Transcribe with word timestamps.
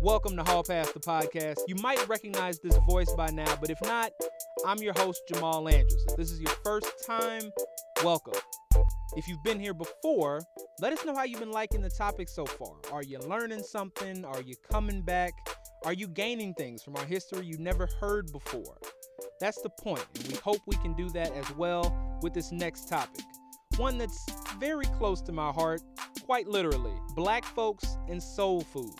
Welcome 0.00 0.36
to 0.36 0.44
Hall 0.44 0.62
Pass 0.62 0.92
the 0.92 1.00
podcast. 1.00 1.56
You 1.66 1.74
might 1.74 2.06
recognize 2.08 2.60
this 2.60 2.78
voice 2.88 3.12
by 3.16 3.30
now, 3.30 3.56
but 3.60 3.68
if 3.68 3.78
not, 3.82 4.12
I'm 4.64 4.78
your 4.78 4.92
host, 4.92 5.22
Jamal 5.26 5.68
Andrews. 5.68 6.04
If 6.08 6.16
this 6.16 6.30
is 6.30 6.40
your 6.40 6.52
first 6.62 7.04
time, 7.04 7.50
welcome. 8.04 8.34
If 9.16 9.26
you've 9.26 9.42
been 9.42 9.58
here 9.58 9.74
before, 9.74 10.40
let 10.80 10.92
us 10.92 11.04
know 11.04 11.16
how 11.16 11.24
you've 11.24 11.40
been 11.40 11.50
liking 11.50 11.80
the 11.80 11.90
topic 11.90 12.28
so 12.28 12.46
far. 12.46 12.76
Are 12.92 13.02
you 13.02 13.18
learning 13.18 13.64
something? 13.64 14.24
Are 14.24 14.40
you 14.40 14.54
coming 14.70 15.02
back? 15.02 15.32
Are 15.84 15.92
you 15.92 16.06
gaining 16.06 16.54
things 16.54 16.80
from 16.80 16.94
our 16.94 17.04
history 17.04 17.44
you 17.44 17.58
never 17.58 17.88
heard 18.00 18.30
before? 18.30 18.78
That's 19.40 19.60
the 19.62 19.70
point, 19.70 20.06
and 20.14 20.28
we 20.28 20.36
hope 20.36 20.60
we 20.68 20.76
can 20.76 20.94
do 20.94 21.08
that 21.10 21.32
as 21.32 21.50
well 21.56 22.18
with 22.22 22.34
this 22.34 22.52
next 22.52 22.88
topic. 22.88 23.24
One 23.78 23.98
that's 23.98 24.26
very 24.60 24.86
close 24.96 25.20
to 25.22 25.32
my 25.32 25.50
heart, 25.50 25.82
quite 26.24 26.46
literally 26.46 26.94
black 27.16 27.44
folks 27.44 27.96
and 28.08 28.22
soul 28.22 28.60
food. 28.60 28.94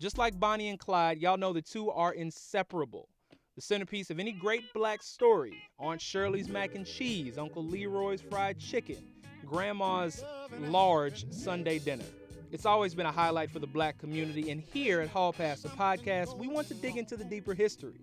Just 0.00 0.16
like 0.16 0.40
Bonnie 0.40 0.70
and 0.70 0.78
Clyde, 0.78 1.18
y'all 1.18 1.36
know 1.36 1.52
the 1.52 1.60
two 1.60 1.90
are 1.90 2.14
inseparable. 2.14 3.06
The 3.54 3.60
centerpiece 3.60 4.08
of 4.08 4.18
any 4.18 4.32
great 4.32 4.72
black 4.72 5.02
story 5.02 5.52
Aunt 5.78 6.00
Shirley's 6.00 6.48
mac 6.48 6.74
and 6.74 6.86
cheese, 6.86 7.36
Uncle 7.36 7.62
Leroy's 7.62 8.22
fried 8.22 8.58
chicken, 8.58 8.96
Grandma's 9.44 10.24
large 10.58 11.30
Sunday 11.30 11.78
dinner. 11.78 12.06
It's 12.50 12.64
always 12.64 12.94
been 12.94 13.04
a 13.04 13.12
highlight 13.12 13.50
for 13.50 13.58
the 13.58 13.66
black 13.66 13.98
community, 13.98 14.50
and 14.50 14.62
here 14.72 15.02
at 15.02 15.10
Hall 15.10 15.34
Pass 15.34 15.60
the 15.60 15.68
podcast, 15.68 16.34
we 16.38 16.48
want 16.48 16.68
to 16.68 16.74
dig 16.74 16.96
into 16.96 17.14
the 17.14 17.24
deeper 17.24 17.52
history. 17.52 18.00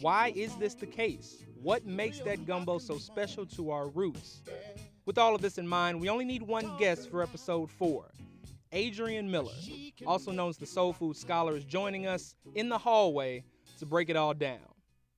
Why 0.00 0.32
is 0.36 0.54
this 0.54 0.74
the 0.74 0.86
case? 0.86 1.42
What 1.60 1.84
makes 1.84 2.20
that 2.20 2.46
gumbo 2.46 2.78
so 2.78 2.96
special 2.96 3.44
to 3.44 3.72
our 3.72 3.88
roots? 3.88 4.42
With 5.04 5.18
all 5.18 5.34
of 5.34 5.42
this 5.42 5.58
in 5.58 5.66
mind, 5.66 6.00
we 6.00 6.08
only 6.08 6.24
need 6.24 6.42
one 6.42 6.78
guest 6.78 7.10
for 7.10 7.24
episode 7.24 7.72
four. 7.72 8.12
Adrian 8.72 9.30
Miller, 9.30 9.52
also 10.06 10.30
known 10.30 10.50
as 10.50 10.58
the 10.58 10.66
Soul 10.66 10.92
Food 10.92 11.16
Scholar, 11.16 11.56
is 11.56 11.64
joining 11.64 12.06
us 12.06 12.34
in 12.54 12.68
the 12.68 12.78
hallway 12.78 13.44
to 13.78 13.86
break 13.86 14.10
it 14.10 14.16
all 14.16 14.34
down. 14.34 14.58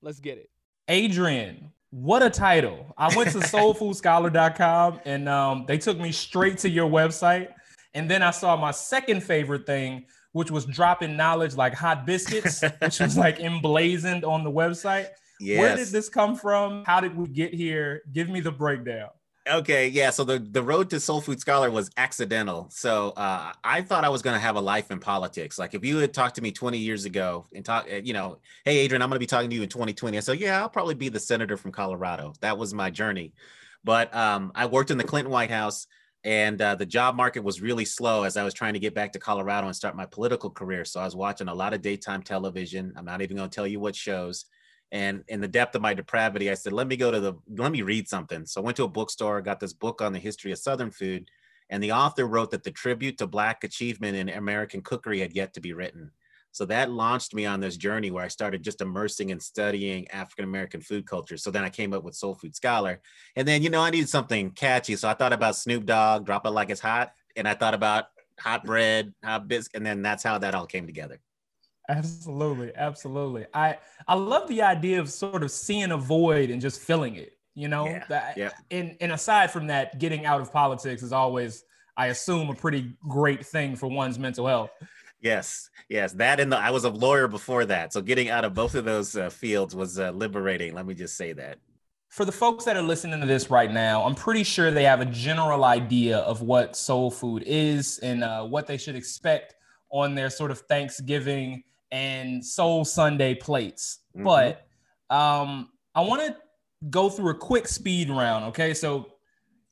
Let's 0.02 0.20
get 0.20 0.38
it. 0.38 0.50
Adrian, 0.88 1.72
what 1.90 2.22
a 2.22 2.30
title. 2.30 2.86
I 2.96 3.14
went 3.16 3.30
to 3.32 3.38
soulfoodscholar.com 3.38 5.00
and 5.04 5.28
um, 5.28 5.64
they 5.66 5.78
took 5.78 5.98
me 5.98 6.12
straight 6.12 6.58
to 6.58 6.68
your 6.68 6.88
website. 6.88 7.48
And 7.94 8.08
then 8.08 8.22
I 8.22 8.30
saw 8.30 8.56
my 8.56 8.70
second 8.70 9.22
favorite 9.22 9.66
thing, 9.66 10.06
which 10.32 10.50
was 10.50 10.64
dropping 10.64 11.16
knowledge 11.16 11.56
like 11.56 11.74
hot 11.74 12.06
biscuits, 12.06 12.62
which 12.78 13.00
was 13.00 13.16
like 13.16 13.40
emblazoned 13.40 14.24
on 14.24 14.44
the 14.44 14.50
website. 14.50 15.08
Yes. 15.40 15.58
Where 15.58 15.76
did 15.76 15.88
this 15.88 16.08
come 16.08 16.36
from? 16.36 16.84
How 16.84 17.00
did 17.00 17.16
we 17.16 17.26
get 17.26 17.52
here? 17.52 18.02
Give 18.12 18.28
me 18.28 18.40
the 18.40 18.52
breakdown. 18.52 19.08
Okay, 19.50 19.88
yeah. 19.88 20.10
So 20.10 20.22
the, 20.22 20.38
the 20.38 20.62
road 20.62 20.90
to 20.90 21.00
Soul 21.00 21.20
Food 21.20 21.40
Scholar 21.40 21.72
was 21.72 21.90
accidental. 21.96 22.68
So 22.70 23.10
uh, 23.10 23.52
I 23.64 23.82
thought 23.82 24.04
I 24.04 24.08
was 24.08 24.22
going 24.22 24.34
to 24.34 24.40
have 24.40 24.54
a 24.54 24.60
life 24.60 24.92
in 24.92 25.00
politics. 25.00 25.58
Like 25.58 25.74
if 25.74 25.84
you 25.84 25.96
had 25.96 26.14
talked 26.14 26.36
to 26.36 26.42
me 26.42 26.52
20 26.52 26.78
years 26.78 27.04
ago 27.04 27.46
and 27.52 27.64
talk, 27.64 27.88
uh, 27.92 27.96
you 27.96 28.12
know, 28.12 28.38
hey 28.64 28.78
Adrian, 28.78 29.02
I'm 29.02 29.08
going 29.08 29.16
to 29.16 29.20
be 29.20 29.26
talking 29.26 29.50
to 29.50 29.56
you 29.56 29.62
in 29.62 29.68
2020. 29.68 30.16
I 30.16 30.20
said, 30.20 30.38
yeah, 30.38 30.60
I'll 30.60 30.68
probably 30.68 30.94
be 30.94 31.08
the 31.08 31.18
senator 31.18 31.56
from 31.56 31.72
Colorado. 31.72 32.32
That 32.40 32.58
was 32.58 32.72
my 32.72 32.90
journey. 32.90 33.32
But 33.82 34.14
um, 34.14 34.52
I 34.54 34.66
worked 34.66 34.92
in 34.92 34.98
the 34.98 35.04
Clinton 35.04 35.32
White 35.32 35.50
House, 35.50 35.88
and 36.22 36.60
uh, 36.62 36.76
the 36.76 36.86
job 36.86 37.16
market 37.16 37.42
was 37.42 37.60
really 37.60 37.86
slow 37.86 38.22
as 38.22 38.36
I 38.36 38.44
was 38.44 38.54
trying 38.54 38.74
to 38.74 38.78
get 38.78 38.94
back 38.94 39.12
to 39.12 39.18
Colorado 39.18 39.66
and 39.66 39.74
start 39.74 39.96
my 39.96 40.06
political 40.06 40.50
career. 40.50 40.84
So 40.84 41.00
I 41.00 41.04
was 41.04 41.16
watching 41.16 41.48
a 41.48 41.54
lot 41.54 41.74
of 41.74 41.82
daytime 41.82 42.22
television. 42.22 42.92
I'm 42.94 43.06
not 43.06 43.22
even 43.22 43.36
going 43.36 43.48
to 43.48 43.54
tell 43.54 43.66
you 43.66 43.80
what 43.80 43.96
shows 43.96 44.44
and 44.92 45.22
in 45.28 45.40
the 45.40 45.48
depth 45.48 45.74
of 45.74 45.82
my 45.82 45.94
depravity, 45.94 46.50
I 46.50 46.54
said, 46.54 46.72
let 46.72 46.88
me 46.88 46.96
go 46.96 47.10
to 47.10 47.20
the, 47.20 47.34
let 47.56 47.70
me 47.70 47.82
read 47.82 48.08
something. 48.08 48.44
So 48.46 48.60
I 48.60 48.64
went 48.64 48.76
to 48.78 48.84
a 48.84 48.88
bookstore, 48.88 49.40
got 49.40 49.60
this 49.60 49.72
book 49.72 50.02
on 50.02 50.12
the 50.12 50.18
history 50.18 50.52
of 50.52 50.58
Southern 50.58 50.90
food. 50.90 51.30
And 51.68 51.80
the 51.80 51.92
author 51.92 52.26
wrote 52.26 52.50
that 52.50 52.64
the 52.64 52.72
tribute 52.72 53.18
to 53.18 53.28
Black 53.28 53.62
achievement 53.62 54.16
in 54.16 54.28
American 54.28 54.82
cookery 54.82 55.20
had 55.20 55.34
yet 55.34 55.54
to 55.54 55.60
be 55.60 55.72
written. 55.72 56.10
So 56.52 56.64
that 56.66 56.90
launched 56.90 57.32
me 57.32 57.46
on 57.46 57.60
this 57.60 57.76
journey 57.76 58.10
where 58.10 58.24
I 58.24 58.28
started 58.28 58.64
just 58.64 58.80
immersing 58.80 59.30
and 59.30 59.40
studying 59.40 60.08
African 60.10 60.44
American 60.44 60.80
food 60.80 61.06
culture. 61.06 61.36
So 61.36 61.52
then 61.52 61.62
I 61.62 61.70
came 61.70 61.92
up 61.92 62.02
with 62.02 62.16
Soul 62.16 62.34
Food 62.34 62.56
Scholar. 62.56 63.00
And 63.36 63.46
then, 63.46 63.62
you 63.62 63.70
know, 63.70 63.82
I 63.82 63.90
needed 63.90 64.08
something 64.08 64.50
catchy. 64.50 64.96
So 64.96 65.08
I 65.08 65.14
thought 65.14 65.32
about 65.32 65.54
Snoop 65.54 65.86
Dogg, 65.86 66.26
Drop 66.26 66.44
It 66.44 66.50
Like 66.50 66.70
It's 66.70 66.80
Hot. 66.80 67.12
And 67.36 67.46
I 67.46 67.54
thought 67.54 67.74
about 67.74 68.06
hot 68.40 68.64
bread, 68.64 69.14
hot 69.22 69.46
biscuit. 69.46 69.76
And 69.76 69.86
then 69.86 70.02
that's 70.02 70.24
how 70.24 70.38
that 70.38 70.56
all 70.56 70.66
came 70.66 70.86
together. 70.86 71.20
Absolutely, 71.90 72.72
absolutely. 72.76 73.46
I 73.52 73.78
I 74.06 74.14
love 74.14 74.46
the 74.48 74.62
idea 74.62 75.00
of 75.00 75.10
sort 75.10 75.42
of 75.42 75.50
seeing 75.50 75.90
a 75.90 75.96
void 75.96 76.50
and 76.50 76.60
just 76.60 76.80
filling 76.80 77.16
it. 77.16 77.36
You 77.54 77.66
know, 77.66 77.86
yeah, 77.86 78.04
that, 78.08 78.36
yeah. 78.36 78.50
And 78.70 78.96
and 79.00 79.10
aside 79.12 79.50
from 79.50 79.66
that, 79.66 79.98
getting 79.98 80.24
out 80.24 80.40
of 80.40 80.52
politics 80.52 81.02
is 81.02 81.12
always, 81.12 81.64
I 81.96 82.06
assume, 82.06 82.48
a 82.48 82.54
pretty 82.54 82.94
great 83.08 83.44
thing 83.44 83.74
for 83.74 83.88
one's 83.88 84.18
mental 84.20 84.46
health. 84.46 84.70
Yes, 85.20 85.68
yes, 85.88 86.12
that 86.14 86.38
and 86.38 86.52
the 86.52 86.56
I 86.56 86.70
was 86.70 86.84
a 86.84 86.90
lawyer 86.90 87.26
before 87.26 87.64
that, 87.66 87.92
so 87.92 88.00
getting 88.00 88.30
out 88.30 88.44
of 88.44 88.54
both 88.54 88.76
of 88.76 88.84
those 88.84 89.16
uh, 89.16 89.28
fields 89.28 89.74
was 89.74 89.98
uh, 89.98 90.12
liberating. 90.12 90.74
Let 90.74 90.86
me 90.86 90.94
just 90.94 91.16
say 91.16 91.32
that. 91.32 91.58
For 92.08 92.24
the 92.24 92.32
folks 92.32 92.64
that 92.64 92.76
are 92.76 92.82
listening 92.82 93.20
to 93.20 93.26
this 93.26 93.50
right 93.50 93.70
now, 93.70 94.04
I'm 94.04 94.14
pretty 94.14 94.44
sure 94.44 94.70
they 94.70 94.84
have 94.84 95.00
a 95.00 95.06
general 95.06 95.64
idea 95.64 96.18
of 96.18 96.42
what 96.42 96.76
soul 96.76 97.10
food 97.10 97.42
is 97.46 97.98
and 97.98 98.24
uh, 98.24 98.44
what 98.44 98.66
they 98.66 98.76
should 98.76 98.96
expect 98.96 99.56
on 99.90 100.14
their 100.14 100.30
sort 100.30 100.50
of 100.50 100.60
Thanksgiving 100.60 101.64
and 101.92 102.44
Soul 102.44 102.84
Sunday 102.84 103.34
plates. 103.34 104.00
Mm-hmm. 104.16 104.24
But 104.24 104.66
um, 105.14 105.70
I 105.94 106.02
want 106.02 106.22
to 106.22 106.36
go 106.88 107.08
through 107.08 107.30
a 107.30 107.34
quick 107.34 107.68
speed 107.68 108.10
round. 108.10 108.46
Okay, 108.46 108.74
so 108.74 109.06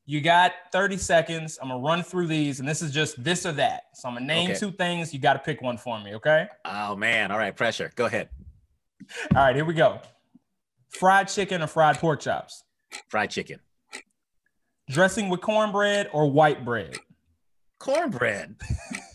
you 0.06 0.20
got 0.20 0.52
30 0.72 0.96
seconds. 0.96 1.58
I'm 1.60 1.68
gonna 1.68 1.80
run 1.80 2.02
through 2.02 2.28
these, 2.28 2.60
and 2.60 2.68
this 2.68 2.82
is 2.82 2.92
just 2.92 3.22
this 3.22 3.44
or 3.44 3.52
that. 3.52 3.82
So 3.94 4.08
I'm 4.08 4.14
gonna 4.14 4.26
name 4.26 4.50
okay. 4.50 4.58
two 4.58 4.70
things. 4.70 5.12
You 5.12 5.20
got 5.20 5.34
to 5.34 5.38
pick 5.38 5.60
one 5.62 5.76
for 5.76 6.00
me. 6.00 6.14
Okay. 6.14 6.46
Oh 6.64 6.96
man! 6.96 7.30
All 7.30 7.38
right, 7.38 7.54
pressure. 7.54 7.92
Go 7.94 8.06
ahead. 8.06 8.28
All 9.34 9.42
right, 9.44 9.54
here 9.54 9.64
we 9.64 9.74
go. 9.74 10.00
Fried 10.88 11.28
chicken 11.28 11.62
or 11.62 11.66
fried 11.66 11.98
pork 11.98 12.20
chops? 12.20 12.64
Fried 13.08 13.30
chicken. 13.30 13.60
Dressing 14.88 15.28
with 15.28 15.42
cornbread 15.42 16.08
or 16.12 16.30
white 16.30 16.64
bread? 16.64 16.96
Cornbread. 17.78 18.56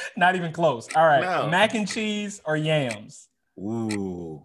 Not 0.16 0.36
even 0.36 0.52
close. 0.52 0.88
All 0.94 1.06
right. 1.06 1.20
No. 1.22 1.48
Mac 1.48 1.74
and 1.74 1.88
cheese 1.88 2.40
or 2.44 2.56
yams? 2.56 3.28
Ooh. 3.58 4.42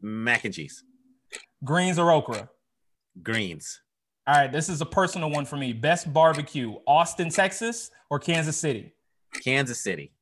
Mac 0.00 0.44
and 0.44 0.54
cheese. 0.54 0.84
Greens 1.64 1.98
or 1.98 2.10
okra? 2.12 2.48
Greens. 3.22 3.80
All 4.26 4.34
right. 4.34 4.52
This 4.52 4.68
is 4.68 4.80
a 4.80 4.86
personal 4.86 5.30
one 5.30 5.44
for 5.44 5.56
me. 5.56 5.72
Best 5.72 6.12
barbecue, 6.12 6.74
Austin, 6.86 7.30
Texas 7.30 7.90
or 8.10 8.18
Kansas 8.18 8.56
City? 8.56 8.92
Kansas 9.42 9.80
City. 9.80 10.12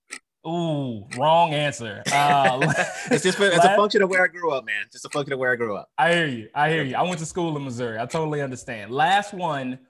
Ooh, 0.46 1.04
wrong 1.16 1.52
answer. 1.52 2.04
Uh, 2.12 2.60
it's 3.10 3.24
just 3.24 3.40
it's 3.40 3.64
a 3.64 3.76
function 3.76 4.00
of 4.02 4.10
where 4.10 4.22
I 4.22 4.28
grew 4.28 4.52
up, 4.52 4.64
man. 4.64 4.84
Just 4.92 5.04
a 5.04 5.08
function 5.08 5.32
of 5.32 5.40
where 5.40 5.52
I 5.52 5.56
grew 5.56 5.76
up. 5.76 5.90
I 5.98 6.14
hear 6.14 6.26
you. 6.26 6.48
I 6.54 6.70
hear 6.70 6.84
you. 6.84 6.94
I 6.94 7.02
went 7.02 7.18
to 7.18 7.26
school 7.26 7.56
in 7.56 7.64
Missouri. 7.64 7.98
I 7.98 8.06
totally 8.06 8.40
understand. 8.40 8.92
Last 8.92 9.34
one. 9.34 9.80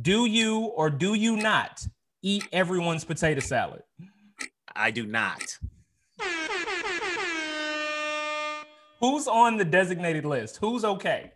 Do 0.00 0.26
you 0.26 0.60
or 0.76 0.90
do 0.90 1.14
you 1.14 1.36
not 1.36 1.86
eat 2.24 2.48
everyone's 2.52 3.04
potato 3.04 3.40
salad? 3.40 3.82
I 4.74 4.90
do 4.90 5.06
not. 5.06 5.58
Who's 8.98 9.28
on 9.28 9.58
the 9.58 9.64
designated 9.64 10.24
list? 10.24 10.56
Who's 10.56 10.84
okay? 10.84 11.32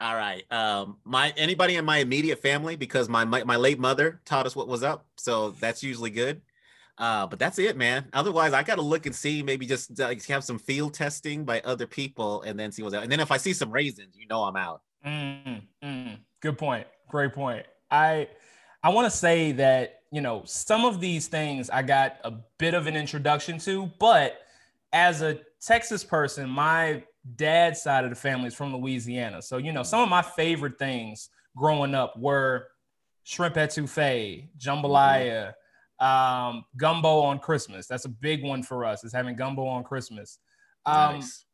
All 0.00 0.16
right. 0.16 0.50
Um, 0.50 0.96
my 1.04 1.34
anybody 1.36 1.76
in 1.76 1.84
my 1.84 1.98
immediate 1.98 2.40
family 2.40 2.74
because 2.74 3.08
my, 3.08 3.26
my, 3.26 3.44
my 3.44 3.56
late 3.56 3.78
mother 3.78 4.22
taught 4.24 4.46
us 4.46 4.56
what 4.56 4.66
was 4.66 4.82
up, 4.82 5.04
so 5.16 5.50
that's 5.50 5.82
usually 5.82 6.08
good. 6.08 6.40
Uh, 6.96 7.26
but 7.26 7.38
that's 7.38 7.58
it, 7.58 7.76
man. 7.76 8.06
Otherwise, 8.14 8.54
I 8.54 8.62
gotta 8.62 8.82
look 8.82 9.04
and 9.04 9.14
see. 9.14 9.42
Maybe 9.42 9.66
just 9.66 9.98
like, 9.98 10.24
have 10.26 10.42
some 10.42 10.58
field 10.58 10.94
testing 10.94 11.44
by 11.44 11.60
other 11.60 11.86
people, 11.86 12.42
and 12.42 12.58
then 12.58 12.72
see 12.72 12.82
what's 12.82 12.94
out. 12.94 13.02
And 13.02 13.12
then 13.12 13.20
if 13.20 13.30
I 13.30 13.36
see 13.36 13.52
some 13.52 13.70
raisins, 13.70 14.16
you 14.16 14.26
know 14.26 14.44
I'm 14.44 14.56
out. 14.56 14.80
Mm, 15.06 15.62
mm, 15.84 16.18
good 16.40 16.56
point. 16.56 16.86
Great 17.08 17.34
point. 17.34 17.66
I 17.90 18.28
I 18.82 18.90
want 18.90 19.10
to 19.10 19.16
say 19.16 19.52
that 19.52 19.99
you 20.10 20.20
know, 20.20 20.42
some 20.44 20.84
of 20.84 21.00
these 21.00 21.28
things 21.28 21.70
I 21.70 21.82
got 21.82 22.16
a 22.24 22.32
bit 22.58 22.74
of 22.74 22.86
an 22.86 22.96
introduction 22.96 23.58
to, 23.60 23.90
but 23.98 24.38
as 24.92 25.22
a 25.22 25.38
Texas 25.60 26.02
person, 26.02 26.48
my 26.48 27.04
dad's 27.36 27.82
side 27.82 28.04
of 28.04 28.10
the 28.10 28.16
family 28.16 28.48
is 28.48 28.54
from 28.54 28.74
Louisiana. 28.74 29.40
So, 29.42 29.58
you 29.58 29.72
know, 29.72 29.82
some 29.82 30.00
of 30.00 30.08
my 30.08 30.22
favorite 30.22 30.78
things 30.78 31.28
growing 31.56 31.94
up 31.94 32.16
were 32.18 32.68
shrimp 33.24 33.54
etouffee, 33.54 34.48
jambalaya, 34.58 35.52
um, 36.00 36.64
gumbo 36.76 37.20
on 37.20 37.38
Christmas. 37.38 37.86
That's 37.86 38.06
a 38.06 38.08
big 38.08 38.42
one 38.42 38.62
for 38.62 38.84
us, 38.84 39.04
is 39.04 39.12
having 39.12 39.36
gumbo 39.36 39.66
on 39.66 39.84
Christmas. 39.84 40.38
Um, 40.86 41.16
nice. 41.16 41.44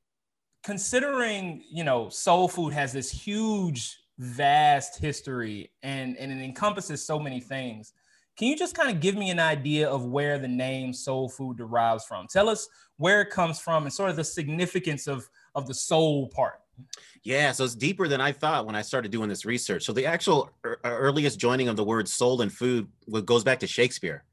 Considering, 0.62 1.62
you 1.70 1.84
know, 1.84 2.08
soul 2.08 2.48
food 2.48 2.72
has 2.72 2.92
this 2.92 3.10
huge, 3.10 3.98
vast 4.18 4.98
history 4.98 5.70
and, 5.82 6.16
and 6.16 6.32
it 6.32 6.42
encompasses 6.42 7.04
so 7.04 7.18
many 7.18 7.38
things 7.38 7.92
can 8.36 8.48
you 8.48 8.56
just 8.56 8.76
kind 8.76 8.90
of 8.90 9.00
give 9.00 9.16
me 9.16 9.30
an 9.30 9.40
idea 9.40 9.88
of 9.88 10.04
where 10.04 10.38
the 10.38 10.48
name 10.48 10.92
soul 10.92 11.28
food 11.28 11.56
derives 11.56 12.04
from? 12.04 12.26
Tell 12.26 12.48
us 12.48 12.68
where 12.98 13.22
it 13.22 13.30
comes 13.30 13.58
from 13.58 13.84
and 13.84 13.92
sort 13.92 14.10
of 14.10 14.16
the 14.16 14.24
significance 14.24 15.06
of, 15.06 15.28
of 15.54 15.66
the 15.66 15.74
soul 15.74 16.28
part. 16.28 16.60
Yeah, 17.22 17.52
so 17.52 17.64
it's 17.64 17.74
deeper 17.74 18.06
than 18.06 18.20
I 18.20 18.32
thought 18.32 18.66
when 18.66 18.76
I 18.76 18.82
started 18.82 19.10
doing 19.10 19.30
this 19.30 19.46
research. 19.46 19.84
So 19.84 19.92
the 19.92 20.04
actual 20.04 20.50
er- 20.64 20.78
earliest 20.84 21.38
joining 21.38 21.68
of 21.68 21.76
the 21.76 21.84
word 21.84 22.06
soul 22.06 22.42
and 22.42 22.52
food 22.52 22.88
goes 23.24 23.42
back 23.42 23.58
to 23.60 23.66
Shakespeare. 23.66 24.24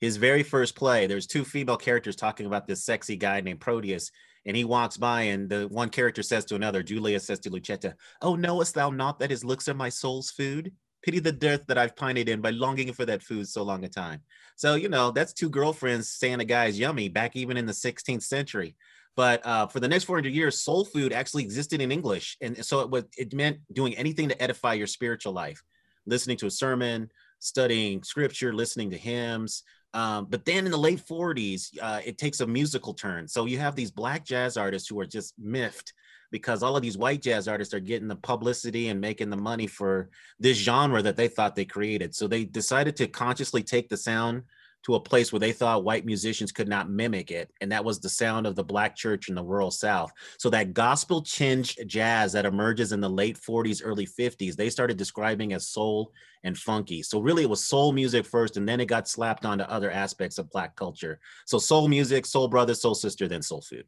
his 0.00 0.16
very 0.16 0.42
first 0.42 0.74
play, 0.74 1.06
there's 1.06 1.28
two 1.28 1.44
female 1.44 1.76
characters 1.76 2.16
talking 2.16 2.46
about 2.46 2.66
this 2.66 2.84
sexy 2.84 3.14
guy 3.14 3.40
named 3.40 3.60
Proteus. 3.60 4.10
And 4.44 4.56
he 4.56 4.64
walks 4.64 4.96
by, 4.96 5.22
and 5.22 5.48
the 5.48 5.68
one 5.68 5.88
character 5.88 6.24
says 6.24 6.44
to 6.46 6.56
another, 6.56 6.82
Julia 6.82 7.20
says 7.20 7.38
to 7.40 7.50
Lucetta, 7.50 7.94
Oh, 8.20 8.34
knowest 8.34 8.74
thou 8.74 8.90
not 8.90 9.20
that 9.20 9.30
his 9.30 9.44
looks 9.44 9.68
are 9.68 9.74
my 9.74 9.88
soul's 9.88 10.32
food? 10.32 10.72
Pity 11.02 11.18
the 11.18 11.32
dearth 11.32 11.66
that 11.66 11.78
I've 11.78 11.96
pined 11.96 12.18
in 12.18 12.40
by 12.40 12.50
longing 12.50 12.92
for 12.92 13.04
that 13.06 13.22
food 13.22 13.48
so 13.48 13.62
long 13.62 13.84
a 13.84 13.88
time. 13.88 14.20
So, 14.56 14.74
you 14.74 14.88
know, 14.88 15.10
that's 15.10 15.32
two 15.32 15.50
girlfriends 15.50 16.10
saying 16.10 16.40
a 16.40 16.44
guy 16.44 16.66
is 16.66 16.78
yummy 16.78 17.08
back 17.08 17.34
even 17.36 17.56
in 17.56 17.66
the 17.66 17.72
16th 17.72 18.22
century. 18.22 18.76
But 19.14 19.44
uh, 19.44 19.66
for 19.66 19.80
the 19.80 19.88
next 19.88 20.04
400 20.04 20.32
years, 20.32 20.60
soul 20.60 20.84
food 20.84 21.12
actually 21.12 21.42
existed 21.42 21.82
in 21.82 21.92
English. 21.92 22.36
And 22.40 22.64
so 22.64 22.80
it 22.80 22.90
was 22.90 23.04
it 23.18 23.34
meant 23.34 23.58
doing 23.72 23.96
anything 23.96 24.28
to 24.28 24.42
edify 24.42 24.74
your 24.74 24.86
spiritual 24.86 25.32
life, 25.32 25.62
listening 26.06 26.38
to 26.38 26.46
a 26.46 26.50
sermon, 26.50 27.10
studying 27.38 28.02
scripture, 28.02 28.54
listening 28.54 28.90
to 28.90 28.96
hymns. 28.96 29.64
Um, 29.94 30.26
but 30.30 30.46
then 30.46 30.64
in 30.64 30.70
the 30.70 30.78
late 30.78 31.02
40s, 31.06 31.76
uh, 31.82 32.00
it 32.04 32.16
takes 32.16 32.40
a 32.40 32.46
musical 32.46 32.94
turn. 32.94 33.28
So 33.28 33.44
you 33.44 33.58
have 33.58 33.76
these 33.76 33.90
black 33.90 34.24
jazz 34.24 34.56
artists 34.56 34.88
who 34.88 34.98
are 35.00 35.06
just 35.06 35.34
miffed 35.38 35.92
because 36.32 36.62
all 36.62 36.76
of 36.76 36.82
these 36.82 36.98
white 36.98 37.22
jazz 37.22 37.46
artists 37.46 37.74
are 37.74 37.80
getting 37.80 38.08
the 38.08 38.16
publicity 38.16 38.88
and 38.88 39.00
making 39.00 39.30
the 39.30 39.36
money 39.36 39.68
for 39.68 40.10
this 40.40 40.58
genre 40.58 41.00
that 41.02 41.16
they 41.16 41.28
thought 41.28 41.54
they 41.54 41.64
created. 41.64 42.14
So 42.14 42.26
they 42.26 42.44
decided 42.44 42.96
to 42.96 43.06
consciously 43.06 43.62
take 43.62 43.88
the 43.88 43.96
sound 43.96 44.42
to 44.84 44.96
a 44.96 45.00
place 45.00 45.32
where 45.32 45.38
they 45.38 45.52
thought 45.52 45.84
white 45.84 46.04
musicians 46.04 46.50
could 46.50 46.68
not 46.68 46.90
mimic 46.90 47.30
it. 47.30 47.52
And 47.60 47.70
that 47.70 47.84
was 47.84 48.00
the 48.00 48.08
sound 48.08 48.46
of 48.46 48.56
the 48.56 48.64
Black 48.64 48.96
church 48.96 49.28
in 49.28 49.34
the 49.34 49.44
rural 49.44 49.70
South. 49.70 50.10
So 50.38 50.50
that 50.50 50.74
gospel 50.74 51.22
tinged 51.22 51.76
jazz 51.86 52.32
that 52.32 52.46
emerges 52.46 52.90
in 52.90 53.00
the 53.00 53.08
late 53.08 53.38
40s, 53.38 53.82
early 53.84 54.06
50s, 54.06 54.56
they 54.56 54.70
started 54.70 54.96
describing 54.96 55.52
as 55.52 55.68
soul 55.68 56.12
and 56.42 56.58
funky. 56.58 57.02
So 57.02 57.20
really 57.20 57.44
it 57.44 57.50
was 57.50 57.64
soul 57.64 57.92
music 57.92 58.26
first, 58.26 58.56
and 58.56 58.68
then 58.68 58.80
it 58.80 58.86
got 58.86 59.06
slapped 59.06 59.44
onto 59.44 59.64
other 59.64 59.90
aspects 59.90 60.38
of 60.38 60.50
Black 60.50 60.74
culture. 60.74 61.20
So 61.46 61.58
soul 61.58 61.86
music, 61.86 62.26
soul 62.26 62.48
brother, 62.48 62.74
soul 62.74 62.96
sister, 62.96 63.28
then 63.28 63.42
soul 63.42 63.60
food. 63.60 63.84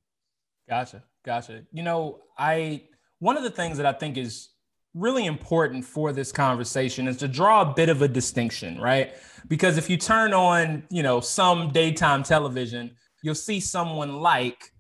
Gotcha. 0.69 1.03
Gotcha. 1.25 1.63
You 1.73 1.83
know, 1.83 2.21
I, 2.39 2.85
one 3.19 3.37
of 3.37 3.43
the 3.43 3.51
things 3.51 3.77
that 3.79 3.87
I 3.87 3.93
think 3.93 4.17
is 4.17 4.51
really 4.95 5.27
important 5.27 5.85
for 5.85 6.13
this 6.13 6.31
conversation 6.31 7.09
is 7.09 7.17
to 7.19 7.29
draw 7.29 7.63
a 7.63 7.75
bit 7.75 7.89
of 7.89 8.03
a 8.03 8.09
distinction, 8.09 8.81
right? 8.81 9.15
Because 9.49 9.77
if 9.77 9.91
you 9.91 9.97
turn 9.97 10.33
on, 10.33 10.85
you 10.91 11.03
know, 11.03 11.21
some 11.21 11.73
daytime 11.73 12.23
television, 12.23 12.95
you'll 13.23 13.35
see 13.35 13.61
someone 13.61 14.21
like 14.21 14.71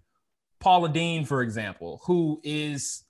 Paula 0.61 0.89
Deen, 0.89 1.25
for 1.25 1.43
example, 1.43 2.01
who 2.07 2.41
is 2.45 3.05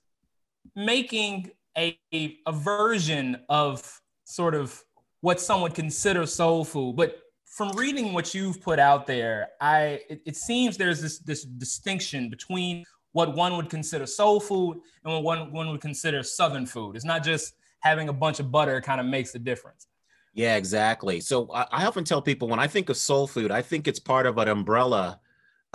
making 0.75 1.51
a, 1.77 1.97
a 2.13 2.51
version 2.51 3.37
of 3.49 4.01
sort 4.25 4.55
of 4.55 4.81
what 5.21 5.39
some 5.39 5.61
would 5.61 5.73
consider 5.73 6.25
soul 6.25 6.63
food. 6.63 6.95
But 6.95 7.19
from 7.55 7.69
reading 7.69 8.11
what 8.11 8.33
you've 8.33 8.61
put 8.61 8.79
out 8.79 9.07
there, 9.07 9.51
I 9.61 10.01
it, 10.09 10.21
it 10.25 10.35
seems 10.35 10.75
there's 10.75 11.01
this 11.01 11.19
this 11.19 11.43
distinction 11.45 12.29
between 12.29 12.83
what 13.13 13.33
one 13.33 13.55
would 13.55 13.69
consider 13.69 14.05
soul 14.05 14.41
food 14.41 14.81
and 15.05 15.13
what 15.13 15.23
one, 15.23 15.53
one 15.53 15.69
would 15.71 15.79
consider 15.79 16.21
southern 16.21 16.65
food. 16.65 16.97
It's 16.97 17.05
not 17.05 17.23
just 17.23 17.53
having 17.79 18.09
a 18.09 18.13
bunch 18.13 18.41
of 18.41 18.51
butter 18.51 18.81
kind 18.81 18.99
of 18.99 19.07
makes 19.07 19.33
a 19.35 19.39
difference. 19.39 19.87
Yeah, 20.33 20.57
exactly. 20.57 21.21
So 21.21 21.49
I, 21.53 21.65
I, 21.71 21.85
often 21.85 22.03
tell 22.03 22.21
people 22.21 22.49
when 22.49 22.59
I 22.59 22.67
think 22.67 22.89
of 22.89 22.97
soul 22.97 23.25
food, 23.25 23.51
I 23.51 23.61
think 23.61 23.87
it's 23.87 24.01
part 24.01 24.25
of 24.25 24.37
an 24.37 24.49
umbrella 24.49 25.21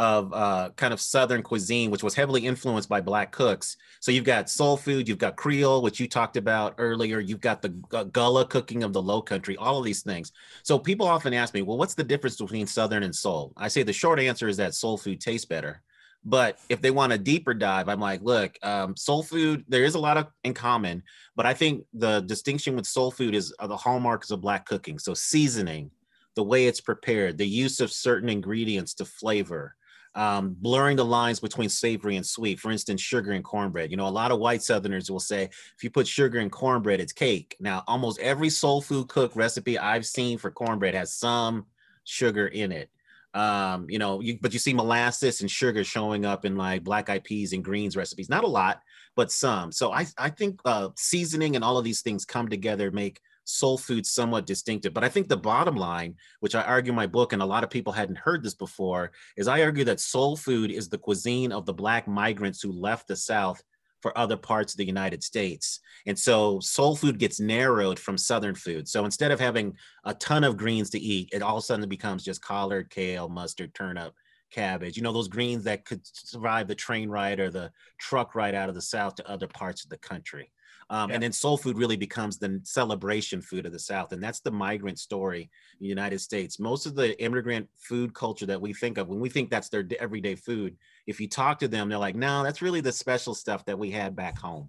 of 0.00 0.32
uh, 0.32 0.70
kind 0.76 0.94
of 0.94 1.00
Southern 1.00 1.42
cuisine, 1.42 1.90
which 1.90 2.02
was 2.02 2.14
heavily 2.14 2.46
influenced 2.46 2.88
by 2.88 3.02
Black 3.02 3.32
cooks. 3.32 3.76
So 4.00 4.10
you've 4.10 4.24
got 4.24 4.48
soul 4.48 4.78
food, 4.78 5.06
you've 5.06 5.18
got 5.18 5.36
Creole, 5.36 5.82
which 5.82 6.00
you 6.00 6.08
talked 6.08 6.38
about 6.38 6.74
earlier, 6.78 7.20
you've 7.20 7.42
got 7.42 7.60
the 7.60 7.68
Gullah 7.68 8.46
cooking 8.46 8.82
of 8.82 8.94
the 8.94 9.02
Low 9.02 9.20
Country, 9.20 9.58
all 9.58 9.76
of 9.76 9.84
these 9.84 10.02
things. 10.02 10.32
So 10.62 10.78
people 10.78 11.06
often 11.06 11.34
ask 11.34 11.52
me, 11.52 11.60
well, 11.60 11.76
what's 11.76 11.92
the 11.92 12.02
difference 12.02 12.38
between 12.38 12.66
Southern 12.66 13.02
and 13.02 13.14
soul? 13.14 13.52
I 13.58 13.68
say 13.68 13.82
the 13.82 13.92
short 13.92 14.18
answer 14.18 14.48
is 14.48 14.56
that 14.56 14.74
soul 14.74 14.96
food 14.96 15.20
tastes 15.20 15.44
better. 15.44 15.82
But 16.24 16.58
if 16.70 16.80
they 16.80 16.90
want 16.90 17.12
a 17.12 17.18
deeper 17.18 17.52
dive, 17.52 17.90
I'm 17.90 18.00
like, 18.00 18.22
look, 18.22 18.56
um, 18.62 18.96
soul 18.96 19.22
food, 19.22 19.66
there 19.68 19.84
is 19.84 19.96
a 19.96 20.00
lot 20.00 20.16
of 20.16 20.28
in 20.44 20.54
common, 20.54 21.02
but 21.36 21.44
I 21.44 21.52
think 21.52 21.84
the 21.92 22.20
distinction 22.20 22.74
with 22.74 22.86
soul 22.86 23.10
food 23.10 23.34
is 23.34 23.54
the 23.62 23.76
hallmarks 23.76 24.30
of 24.30 24.40
Black 24.40 24.64
cooking. 24.64 24.98
So 24.98 25.12
seasoning, 25.12 25.90
the 26.36 26.42
way 26.42 26.66
it's 26.66 26.80
prepared, 26.80 27.36
the 27.36 27.46
use 27.46 27.80
of 27.80 27.92
certain 27.92 28.30
ingredients 28.30 28.94
to 28.94 29.04
flavor, 29.04 29.76
um, 30.14 30.56
blurring 30.58 30.96
the 30.96 31.04
lines 31.04 31.40
between 31.40 31.68
savory 31.68 32.16
and 32.16 32.26
sweet. 32.26 32.58
For 32.58 32.70
instance, 32.70 33.00
sugar 33.00 33.32
and 33.32 33.44
cornbread. 33.44 33.90
You 33.90 33.96
know, 33.96 34.08
a 34.08 34.10
lot 34.10 34.32
of 34.32 34.38
white 34.38 34.62
Southerners 34.62 35.10
will 35.10 35.20
say, 35.20 35.44
if 35.44 35.84
you 35.84 35.90
put 35.90 36.06
sugar 36.06 36.40
in 36.40 36.50
cornbread, 36.50 37.00
it's 37.00 37.12
cake. 37.12 37.56
Now, 37.60 37.84
almost 37.86 38.20
every 38.20 38.50
soul 38.50 38.82
food 38.82 39.08
cook 39.08 39.36
recipe 39.36 39.78
I've 39.78 40.06
seen 40.06 40.38
for 40.38 40.50
cornbread 40.50 40.94
has 40.94 41.14
some 41.14 41.66
sugar 42.04 42.48
in 42.48 42.72
it 42.72 42.90
um 43.34 43.86
you 43.88 43.98
know 43.98 44.20
you, 44.20 44.36
but 44.40 44.52
you 44.52 44.58
see 44.58 44.74
molasses 44.74 45.40
and 45.40 45.48
sugar 45.50 45.84
showing 45.84 46.24
up 46.24 46.44
in 46.44 46.56
like 46.56 46.82
black 46.82 47.08
eyed 47.08 47.22
peas 47.22 47.52
and 47.52 47.62
greens 47.62 47.96
recipes 47.96 48.28
not 48.28 48.42
a 48.42 48.48
lot 48.48 48.80
but 49.14 49.30
some 49.30 49.70
so 49.70 49.92
i 49.92 50.04
i 50.18 50.28
think 50.28 50.58
uh 50.64 50.88
seasoning 50.96 51.54
and 51.54 51.64
all 51.64 51.78
of 51.78 51.84
these 51.84 52.02
things 52.02 52.24
come 52.24 52.48
together 52.48 52.90
make 52.90 53.20
soul 53.44 53.76
food 53.76 54.06
somewhat 54.06 54.46
distinctive 54.46 54.94
but 54.94 55.04
i 55.04 55.08
think 55.08 55.28
the 55.28 55.36
bottom 55.36 55.76
line 55.76 56.14
which 56.40 56.54
i 56.54 56.62
argue 56.62 56.92
in 56.92 56.96
my 56.96 57.06
book 57.06 57.32
and 57.32 57.42
a 57.42 57.46
lot 57.46 57.64
of 57.64 57.70
people 57.70 57.92
hadn't 57.92 58.18
heard 58.18 58.42
this 58.42 58.54
before 58.54 59.10
is 59.36 59.48
i 59.48 59.62
argue 59.62 59.84
that 59.84 60.00
soul 60.00 60.36
food 60.36 60.70
is 60.70 60.88
the 60.88 60.98
cuisine 60.98 61.52
of 61.52 61.66
the 61.66 61.74
black 61.74 62.06
migrants 62.06 62.62
who 62.62 62.72
left 62.72 63.08
the 63.08 63.16
south 63.16 63.62
for 64.00 64.16
other 64.16 64.36
parts 64.36 64.72
of 64.72 64.78
the 64.78 64.86
United 64.86 65.22
States. 65.22 65.80
And 66.06 66.18
so 66.18 66.58
soul 66.60 66.96
food 66.96 67.18
gets 67.18 67.38
narrowed 67.38 67.98
from 67.98 68.16
Southern 68.16 68.54
food. 68.54 68.88
So 68.88 69.04
instead 69.04 69.30
of 69.30 69.40
having 69.40 69.74
a 70.04 70.14
ton 70.14 70.44
of 70.44 70.56
greens 70.56 70.90
to 70.90 70.98
eat, 70.98 71.28
it 71.32 71.42
all 71.42 71.58
of 71.58 71.62
a 71.62 71.66
sudden 71.66 71.88
becomes 71.88 72.24
just 72.24 72.42
collard, 72.42 72.90
kale, 72.90 73.28
mustard, 73.28 73.74
turnip, 73.74 74.14
cabbage, 74.50 74.96
you 74.96 75.02
know, 75.02 75.12
those 75.12 75.28
greens 75.28 75.64
that 75.64 75.84
could 75.84 76.00
survive 76.04 76.66
the 76.66 76.74
train 76.74 77.08
ride 77.08 77.40
or 77.40 77.50
the 77.50 77.70
truck 77.98 78.34
ride 78.34 78.54
out 78.54 78.68
of 78.68 78.74
the 78.74 78.82
South 78.82 79.14
to 79.16 79.28
other 79.28 79.46
parts 79.46 79.84
of 79.84 79.90
the 79.90 79.98
country. 79.98 80.50
Um, 80.92 81.08
yeah. 81.08 81.14
And 81.14 81.22
then 81.22 81.32
soul 81.32 81.56
food 81.56 81.78
really 81.78 81.96
becomes 81.96 82.36
the 82.36 82.60
celebration 82.64 83.40
food 83.40 83.64
of 83.64 83.70
the 83.70 83.78
South. 83.78 84.12
And 84.12 84.20
that's 84.20 84.40
the 84.40 84.50
migrant 84.50 84.98
story 84.98 85.42
in 85.42 85.84
the 85.84 85.86
United 85.86 86.20
States. 86.20 86.58
Most 86.58 86.84
of 86.84 86.96
the 86.96 87.18
immigrant 87.22 87.68
food 87.76 88.12
culture 88.12 88.46
that 88.46 88.60
we 88.60 88.72
think 88.72 88.98
of, 88.98 89.06
when 89.06 89.20
we 89.20 89.28
think 89.28 89.50
that's 89.50 89.68
their 89.68 89.86
everyday 90.00 90.34
food, 90.34 90.76
if 91.06 91.20
you 91.20 91.28
talk 91.28 91.60
to 91.60 91.68
them, 91.68 91.88
they're 91.88 91.96
like, 91.96 92.16
no, 92.16 92.42
that's 92.42 92.60
really 92.60 92.80
the 92.80 92.90
special 92.90 93.36
stuff 93.36 93.64
that 93.66 93.78
we 93.78 93.88
had 93.92 94.16
back 94.16 94.36
home. 94.36 94.68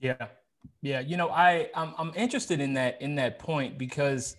Yeah. 0.00 0.26
Yeah. 0.82 1.00
You 1.00 1.16
know, 1.16 1.30
I, 1.30 1.70
I'm, 1.74 1.94
I'm 1.96 2.12
interested 2.14 2.60
in 2.60 2.74
that, 2.74 3.00
in 3.00 3.14
that 3.14 3.38
point 3.38 3.78
because 3.78 4.36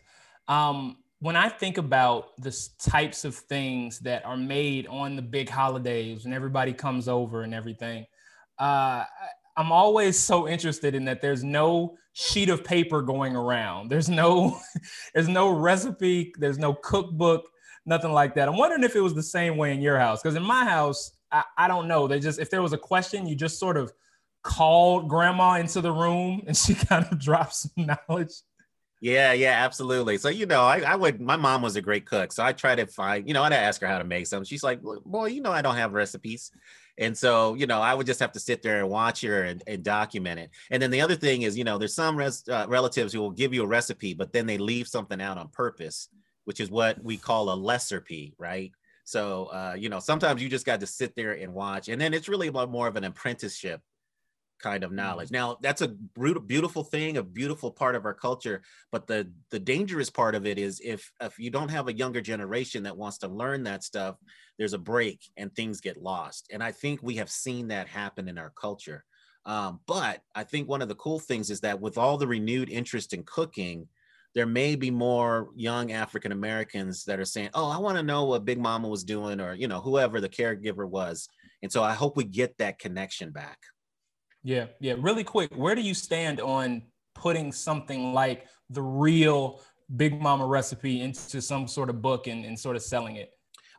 um, 0.48 0.98
when 1.22 1.36
I 1.36 1.50
think 1.50 1.80
about 1.80 2.38
the 2.38 2.56
types 2.78 3.26
of 3.26 3.34
things 3.34 3.98
that 4.02 4.24
are 4.26 4.38
made 4.38 4.86
on 4.86 5.16
the 5.16 5.24
big 5.24 5.50
holidays 5.50 6.26
and 6.26 6.36
everybody 6.36 6.72
comes 6.72 7.08
over 7.08 7.42
and 7.42 7.54
everything, 7.56 8.06
uh, 8.60 9.06
I'm 9.58 9.72
always 9.72 10.18
so 10.18 10.48
interested 10.48 10.96
in 10.96 11.06
that 11.06 11.22
there's 11.22 11.44
no 11.44 11.98
sheet 12.14 12.50
of 12.50 12.64
paper 12.64 13.02
going 13.02 13.36
around. 13.36 13.90
There's 13.90 14.10
no 14.10 14.60
there's 15.14 15.28
no 15.28 15.50
recipe, 15.50 16.34
there's 16.38 16.58
no 16.58 16.74
cookbook, 16.74 17.50
nothing 17.86 18.12
like 18.12 18.36
that. 18.36 18.48
I'm 18.48 18.58
wondering 18.58 18.84
if 18.84 18.96
it 18.96 19.02
was 19.02 19.14
the 19.14 19.24
same 19.24 19.58
way 19.58 19.74
in 19.74 19.82
your 19.82 20.00
house 20.00 20.22
because 20.22 20.36
in 20.36 20.44
my 20.44 20.64
house, 20.66 21.12
I, 21.32 21.44
I 21.58 21.68
don't 21.68 21.88
know. 21.88 22.08
They 22.08 22.20
just 22.20 22.40
if 22.40 22.50
there 22.50 22.62
was 22.62 22.74
a 22.74 22.78
question, 22.78 23.28
you 23.28 23.36
just 23.36 23.60
sort 23.60 23.78
of 23.78 23.92
called 24.44 25.08
grandma 25.08 25.56
into 25.56 25.82
the 25.82 25.92
room 25.92 26.44
and 26.48 26.58
she 26.58 26.74
kind 26.74 27.06
of 27.12 27.20
dropped 27.20 27.56
some 27.56 27.72
knowledge. 28.10 28.34
Yeah, 29.02 29.34
yeah, 29.34 29.54
absolutely. 29.66 30.20
So, 30.20 30.30
you 30.30 30.46
know, 30.46 30.62
I, 30.62 30.82
I 30.82 30.96
would, 30.96 31.20
my 31.20 31.36
mom 31.36 31.64
was 31.64 31.76
a 31.76 31.82
great 31.82 32.06
cook. 32.06 32.32
So 32.32 32.44
I 32.44 32.54
try 32.54 32.76
to 32.76 32.86
find, 32.86 33.28
you 33.28 33.34
know, 33.34 33.42
I'd 33.42 33.52
ask 33.52 33.82
her 33.82 33.88
how 33.88 33.98
to 33.98 34.04
make 34.04 34.28
something. 34.28 34.46
She's 34.46 34.64
like, 34.64 34.80
boy, 34.84 35.26
you 35.26 35.42
know, 35.42 35.52
I 35.52 35.64
don't 35.64 35.76
have 35.76 35.94
recipes. 35.94 36.52
And 37.02 37.18
so, 37.18 37.56
you 37.56 37.66
know, 37.66 37.82
I 37.82 37.96
would 37.96 38.06
just 38.06 38.20
have 38.20 38.32
to 38.34 38.40
sit 38.40 38.62
there 38.62 38.80
and 38.80 38.88
watch 38.88 39.22
her 39.22 39.44
and, 39.44 39.64
and 39.66 39.84
document 39.84 40.40
it. 40.40 40.52
And 40.70 40.82
then 40.82 40.92
the 40.92 41.02
other 41.02 41.16
thing 41.16 41.42
is, 41.42 41.58
you 41.58 41.64
know, 41.64 41.80
there's 41.80 41.96
some 41.96 42.16
res- 42.16 42.48
uh, 42.48 42.68
relatives 42.70 43.12
who 43.12 43.20
will 43.20 43.32
give 43.32 43.56
you 43.56 43.64
a 43.64 43.68
recipe, 43.68 44.14
but 44.14 44.32
then 44.32 44.46
they 44.46 44.60
leave 44.60 44.88
something 44.88 45.20
out 45.20 45.40
on 45.40 45.48
purpose, 45.48 46.10
which 46.46 46.60
is 46.60 46.70
what 46.70 47.04
we 47.04 47.18
call 47.18 47.52
a 47.52 47.56
lesser 47.56 48.02
P, 48.02 48.36
right? 48.38 48.72
So, 49.04 49.46
uh, 49.46 49.76
you 49.76 49.90
know, 49.90 50.00
sometimes 50.00 50.44
you 50.44 50.48
just 50.48 50.66
got 50.66 50.80
to 50.82 50.88
sit 50.88 51.16
there 51.16 51.32
and 51.32 51.56
watch. 51.56 51.90
And 51.90 52.00
then 52.00 52.14
it's 52.14 52.30
really 52.30 52.48
about 52.48 52.70
more 52.70 52.88
of 52.88 52.96
an 52.96 53.04
apprenticeship 53.04 53.82
kind 54.62 54.84
of 54.84 54.92
knowledge. 54.92 55.28
Mm-hmm. 55.28 55.36
Now, 55.36 55.58
that's 55.62 55.82
a 55.82 55.90
beautiful 56.48 56.84
thing, 56.84 57.18
a 57.18 57.24
beautiful 57.24 57.72
part 57.72 57.96
of 57.96 58.06
our 58.06 58.14
culture. 58.14 58.62
But 58.92 59.08
the 59.08 59.32
the 59.50 59.60
dangerous 59.60 60.10
part 60.10 60.36
of 60.36 60.46
it 60.46 60.58
is 60.58 60.82
if 60.84 61.12
if 61.20 61.38
you 61.40 61.50
don't 61.50 61.72
have 61.72 61.88
a 61.88 61.94
younger 61.94 62.22
generation 62.22 62.84
that 62.84 62.98
wants 62.98 63.18
to 63.20 63.28
learn 63.28 63.64
that 63.64 63.84
stuff, 63.84 64.18
there's 64.58 64.74
a 64.74 64.80
break 64.80 65.20
and 65.38 65.54
things 65.54 65.82
get 65.82 66.02
lost. 66.02 66.48
And 66.52 66.64
I 66.64 66.72
think 66.72 67.02
we 67.02 67.16
have 67.16 67.30
seen 67.30 67.70
that 67.70 67.88
happen 67.88 68.28
in 68.28 68.38
our 68.38 68.52
culture. 68.52 69.04
Um, 69.46 69.80
but 69.88 70.22
I 70.36 70.44
think 70.44 70.70
one 70.70 70.82
of 70.82 70.88
the 70.88 70.96
cool 70.96 71.20
things 71.20 71.50
is 71.50 71.62
that 71.62 71.82
with 71.82 71.98
all 71.98 72.18
the 72.18 72.28
renewed 72.28 72.70
interest 72.70 73.14
in 73.14 73.24
cooking, 73.24 73.88
there 74.34 74.46
may 74.46 74.76
be 74.76 74.92
more 74.92 75.50
young 75.56 75.92
African 75.92 76.32
Americans 76.32 77.04
that 77.06 77.20
are 77.20 77.26
saying, 77.26 77.50
"Oh, 77.54 77.70
I 77.70 77.78
want 77.80 77.98
to 77.98 78.04
know 78.04 78.26
what 78.26 78.46
Big 78.46 78.60
Mama 78.60 78.88
was 78.88 79.04
doing," 79.04 79.42
or 79.42 79.54
you 79.54 79.68
know, 79.68 79.82
whoever 79.82 80.22
the 80.22 80.30
caregiver 80.30 80.88
was. 80.88 81.28
And 81.62 81.72
so 81.72 81.84
I 81.84 81.94
hope 81.94 82.18
we 82.18 82.24
get 82.24 82.58
that 82.58 82.80
connection 82.80 83.32
back. 83.32 83.58
Yeah, 84.44 84.68
yeah. 84.80 84.96
Really 84.98 85.24
quick, 85.24 85.52
where 85.56 85.76
do 85.76 85.82
you 85.82 85.94
stand 85.94 86.40
on 86.40 86.82
putting 87.14 87.52
something 87.52 88.14
like 88.14 88.48
the 88.70 88.82
real 88.82 89.62
Big 89.96 90.22
Mama 90.22 90.46
recipe 90.46 91.02
into 91.02 91.42
some 91.42 91.68
sort 91.68 91.90
of 91.90 92.02
book 92.02 92.28
and, 92.28 92.46
and 92.46 92.58
sort 92.58 92.76
of 92.76 92.82
selling 92.82 93.18
it? 93.18 93.32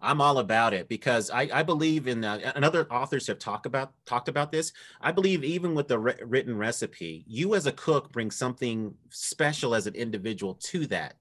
I'm 0.02 0.20
all 0.20 0.38
about 0.38 0.74
it 0.74 0.88
because 0.88 1.30
I, 1.30 1.48
I 1.52 1.62
believe 1.62 2.08
in 2.08 2.24
uh, 2.24 2.52
and 2.56 2.64
other 2.64 2.92
authors 2.92 3.28
have 3.28 3.38
talked 3.38 3.66
about 3.66 3.92
talked 4.04 4.28
about 4.28 4.50
this. 4.50 4.72
I 5.00 5.12
believe 5.12 5.44
even 5.44 5.74
with 5.74 5.86
the 5.86 5.98
written 5.98 6.56
recipe, 6.58 7.24
you 7.28 7.54
as 7.54 7.66
a 7.66 7.72
cook 7.72 8.10
bring 8.12 8.30
something 8.30 8.94
special 9.10 9.76
as 9.76 9.86
an 9.86 9.94
individual 9.94 10.54
to 10.54 10.86
that. 10.88 11.14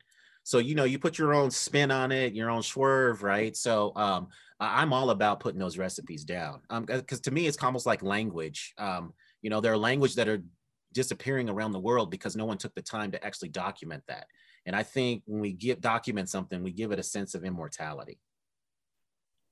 So 0.43 0.57
you 0.57 0.73
know 0.73 0.83
you 0.83 0.97
put 0.97 1.19
your 1.19 1.35
own 1.35 1.51
spin 1.51 1.91
on 1.91 2.11
it, 2.11 2.33
your 2.33 2.49
own 2.49 2.63
swerve, 2.63 3.21
right? 3.21 3.55
So 3.55 3.93
um, 3.95 4.29
I'm 4.59 4.93
all 4.93 5.11
about 5.11 5.39
putting 5.39 5.59
those 5.59 5.77
recipes 5.77 6.23
down 6.23 6.61
because 6.67 7.19
um, 7.19 7.23
to 7.23 7.31
me 7.31 7.45
it's 7.45 7.61
almost 7.63 7.85
like 7.85 8.01
language. 8.01 8.73
Um, 8.79 9.13
you 9.41 9.49
know, 9.49 9.61
there 9.61 9.73
are 9.73 9.77
language 9.77 10.15
that 10.15 10.27
are 10.27 10.41
disappearing 10.93 11.49
around 11.49 11.71
the 11.71 11.79
world 11.79 12.11
because 12.11 12.35
no 12.35 12.45
one 12.45 12.57
took 12.57 12.73
the 12.75 12.81
time 12.81 13.11
to 13.11 13.25
actually 13.25 13.49
document 13.49 14.03
that. 14.07 14.27
And 14.65 14.75
I 14.75 14.83
think 14.83 15.23
when 15.25 15.41
we 15.41 15.53
give 15.53 15.81
document 15.81 16.29
something, 16.29 16.61
we 16.61 16.71
give 16.71 16.91
it 16.91 16.99
a 16.99 17.03
sense 17.03 17.33
of 17.33 17.43
immortality. 17.43 18.19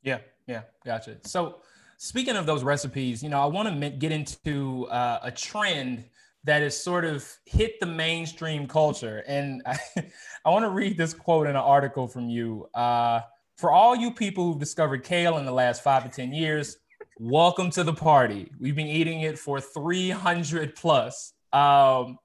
Yeah, 0.03 0.19
yeah, 0.48 0.63
gotcha. 0.86 1.17
So 1.24 1.62
speaking 1.98 2.36
of 2.36 2.46
those 2.46 2.63
recipes, 2.63 3.24
you 3.24 3.29
know, 3.29 3.41
I 3.41 3.46
want 3.46 3.81
to 3.81 3.89
get 3.89 4.12
into 4.12 4.88
uh, 4.88 5.19
a 5.24 5.31
trend 5.31 6.05
that 6.46 6.62
has 6.62 6.81
sort 6.81 7.03
of 7.05 7.27
hit 7.46 7.79
the 7.79 7.86
mainstream 7.86 8.67
culture. 8.67 9.24
And 9.27 9.62
I, 9.65 9.77
I 10.46 10.50
want 10.50 10.63
to 10.63 10.69
read 10.69 10.98
this 10.98 11.13
quote 11.13 11.48
in 11.48 11.51
an 11.51 11.62
article 11.62 12.08
from 12.08 12.29
you. 12.29 12.69
Uh, 12.74 13.22
for 13.58 13.72
all 13.72 13.96
you 13.96 14.12
people 14.12 14.46
who've 14.46 14.60
discovered 14.60 15.03
kale 15.03 15.38
in 15.38 15.46
the 15.46 15.51
last 15.51 15.84
five 15.84 16.03
to 16.03 16.10
10 16.10 16.31
years, 16.31 16.77
welcome 17.19 17.69
to 17.69 17.83
the 17.83 17.93
party. 17.93 18.49
We've 18.59 18.75
been 18.75 18.88
eating 18.88 19.21
it 19.21 19.38
for 19.38 19.59
300 19.59 20.73
plus. 20.73 21.33
Um, 21.51 22.17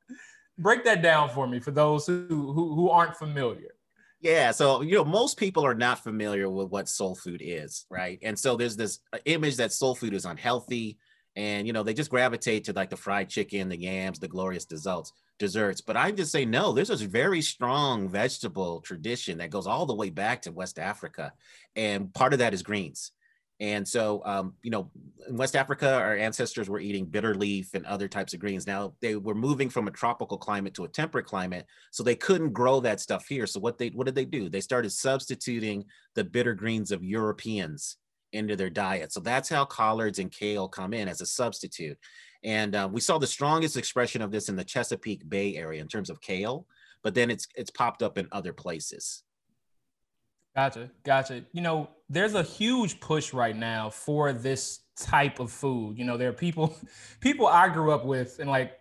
break 0.56 0.84
that 0.84 1.02
down 1.02 1.28
for 1.30 1.48
me 1.48 1.58
for 1.58 1.72
those 1.72 2.06
who, 2.06 2.26
who, 2.28 2.74
who 2.74 2.88
aren't 2.88 3.16
familiar. 3.16 3.74
Yeah, 4.20 4.52
so 4.52 4.80
you 4.80 4.94
know, 4.94 5.04
most 5.04 5.36
people 5.36 5.66
are 5.66 5.74
not 5.74 6.02
familiar 6.02 6.48
with 6.48 6.70
what 6.70 6.88
soul 6.88 7.14
food 7.14 7.42
is, 7.44 7.84
right? 7.90 8.18
And 8.22 8.38
so 8.38 8.56
there's 8.56 8.76
this 8.76 9.00
uh, 9.12 9.18
image 9.26 9.56
that 9.56 9.72
soul 9.72 9.94
food 9.94 10.14
is 10.14 10.24
unhealthy, 10.24 10.96
and 11.36 11.66
you 11.66 11.74
know, 11.74 11.82
they 11.82 11.92
just 11.92 12.08
gravitate 12.08 12.64
to 12.64 12.72
like 12.72 12.88
the 12.88 12.96
fried 12.96 13.28
chicken, 13.28 13.68
the 13.68 13.78
yams, 13.78 14.18
the 14.18 14.28
glorious 14.28 14.64
desserts, 14.64 15.12
desserts. 15.38 15.82
But 15.82 15.98
I 15.98 16.10
just 16.10 16.32
say 16.32 16.46
no, 16.46 16.72
there's 16.72 16.88
a 16.88 17.06
very 17.06 17.42
strong 17.42 18.08
vegetable 18.08 18.80
tradition 18.80 19.38
that 19.38 19.50
goes 19.50 19.66
all 19.66 19.84
the 19.84 19.94
way 19.94 20.08
back 20.08 20.40
to 20.42 20.52
West 20.52 20.78
Africa, 20.78 21.34
and 21.76 22.14
part 22.14 22.32
of 22.32 22.38
that 22.38 22.54
is 22.54 22.62
greens. 22.62 23.12
And 23.61 23.87
so, 23.87 24.20
um, 24.25 24.54
you 24.62 24.70
know, 24.70 24.90
in 25.28 25.37
West 25.37 25.54
Africa, 25.54 25.94
our 25.94 26.16
ancestors 26.16 26.68
were 26.68 26.80
eating 26.80 27.06
bitter 27.06 27.34
leaf 27.34 27.75
and 27.75 27.87
other 27.87 28.08
types 28.08 28.34
of 28.34 28.40
greens. 28.40 28.66
Now 28.66 28.94
they 29.00 29.14
were 29.14 29.34
moving 29.34 29.70
from 29.70 29.87
a 29.87 29.92
tropical 29.92 30.37
climate 30.37 30.75
to 30.75 30.84
a 30.84 30.88
temperate 30.88 31.26
climate, 31.26 31.66
so 31.92 32.02
they 32.02 32.16
couldn't 32.16 32.52
grow 32.52 32.80
that 32.80 33.00
stuff 33.00 33.26
here. 33.28 33.46
So 33.46 33.61
what 33.61 33.78
they 33.78 33.88
what 33.88 34.06
did 34.06 34.16
they 34.16 34.25
do? 34.25 34.49
They 34.49 34.61
started 34.61 34.90
substituting 34.90 35.84
the 36.14 36.25
bitter 36.25 36.54
greens 36.54 36.90
of 36.90 37.04
Europeans 37.04 37.96
into 38.32 38.56
their 38.56 38.70
diet. 38.70 39.12
So 39.12 39.20
that's 39.20 39.49
how 39.49 39.64
collards 39.64 40.18
and 40.18 40.32
kale 40.32 40.68
come 40.68 40.92
in 40.92 41.08
as 41.08 41.20
a 41.20 41.26
substitute. 41.26 41.96
And 42.42 42.75
uh, 42.75 42.88
we 42.90 43.00
saw 43.00 43.18
the 43.18 43.26
strongest 43.26 43.76
expression 43.76 44.20
of 44.20 44.32
this 44.32 44.49
in 44.49 44.56
the 44.56 44.64
Chesapeake 44.64 45.28
Bay 45.28 45.56
area 45.56 45.80
in 45.80 45.88
terms 45.88 46.11
of 46.11 46.20
kale, 46.20 46.66
but 47.02 47.14
then 47.14 47.30
it's 47.30 47.46
it's 47.54 47.70
popped 47.70 48.02
up 48.02 48.18
in 48.18 48.28
other 48.32 48.52
places. 48.52 49.23
Gotcha, 50.54 50.90
gotcha. 51.02 51.44
You 51.52 51.62
know, 51.62 51.90
there's 52.08 52.34
a 52.34 52.42
huge 52.42 53.00
push 53.00 53.32
right 53.32 53.56
now 53.56 53.90
for 53.90 54.32
this 54.32 54.80
type 54.96 55.40
of 55.40 55.50
food. 55.50 55.99
You 55.99 56.04
know, 56.04 56.16
there 56.16 56.28
are 56.28 56.32
people, 56.34 56.76
people 57.20 57.46
I 57.46 57.68
grew 57.68 57.92
up 57.92 58.04
with, 58.04 58.38
and 58.38 58.49
like, 58.49 58.78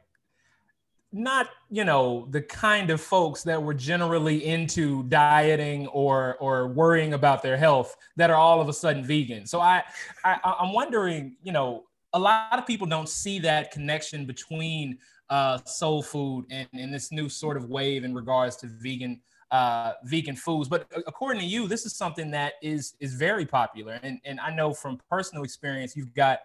not 1.15 1.47
you 1.69 1.85
know 1.85 2.27
the 2.31 2.41
kind 2.41 2.89
of 2.89 2.99
folks 2.99 3.43
that 3.43 3.61
were 3.61 3.75
generally 3.75 4.45
into 4.45 5.03
dieting 5.03 5.85
or 5.87 6.37
or 6.39 6.67
worrying 6.67 7.13
about 7.13 7.43
their 7.43 7.55
health 7.55 7.95
that 8.15 8.31
are 8.31 8.35
all 8.35 8.59
of 8.59 8.67
a 8.67 8.73
sudden 8.73 9.03
vegan. 9.03 9.45
So 9.45 9.61
I, 9.61 9.83
I 10.25 10.39
I'm 10.59 10.73
wondering, 10.73 11.35
you 11.43 11.51
know, 11.51 11.83
a 12.13 12.19
lot 12.19 12.57
of 12.57 12.65
people 12.65 12.87
don't 12.87 13.07
see 13.09 13.37
that 13.39 13.71
connection 13.71 14.25
between 14.25 14.97
uh, 15.29 15.59
soul 15.65 16.01
food 16.01 16.45
and, 16.49 16.67
and 16.73 16.91
this 16.93 17.11
new 17.11 17.29
sort 17.29 17.57
of 17.57 17.69
wave 17.69 18.03
in 18.03 18.15
regards 18.15 18.55
to 18.57 18.67
vegan 18.67 19.21
uh, 19.53 19.93
vegan 20.03 20.35
foods. 20.35 20.67
But 20.67 20.87
according 21.05 21.39
to 21.41 21.47
you, 21.47 21.67
this 21.67 21.85
is 21.85 21.95
something 21.95 22.31
that 22.31 22.53
is 22.61 22.95
is 22.99 23.13
very 23.13 23.45
popular. 23.45 23.99
And 24.01 24.19
and 24.25 24.39
I 24.39 24.53
know 24.53 24.73
from 24.73 24.99
personal 25.09 25.43
experience, 25.43 25.95
you've 25.95 26.13
got 26.13 26.39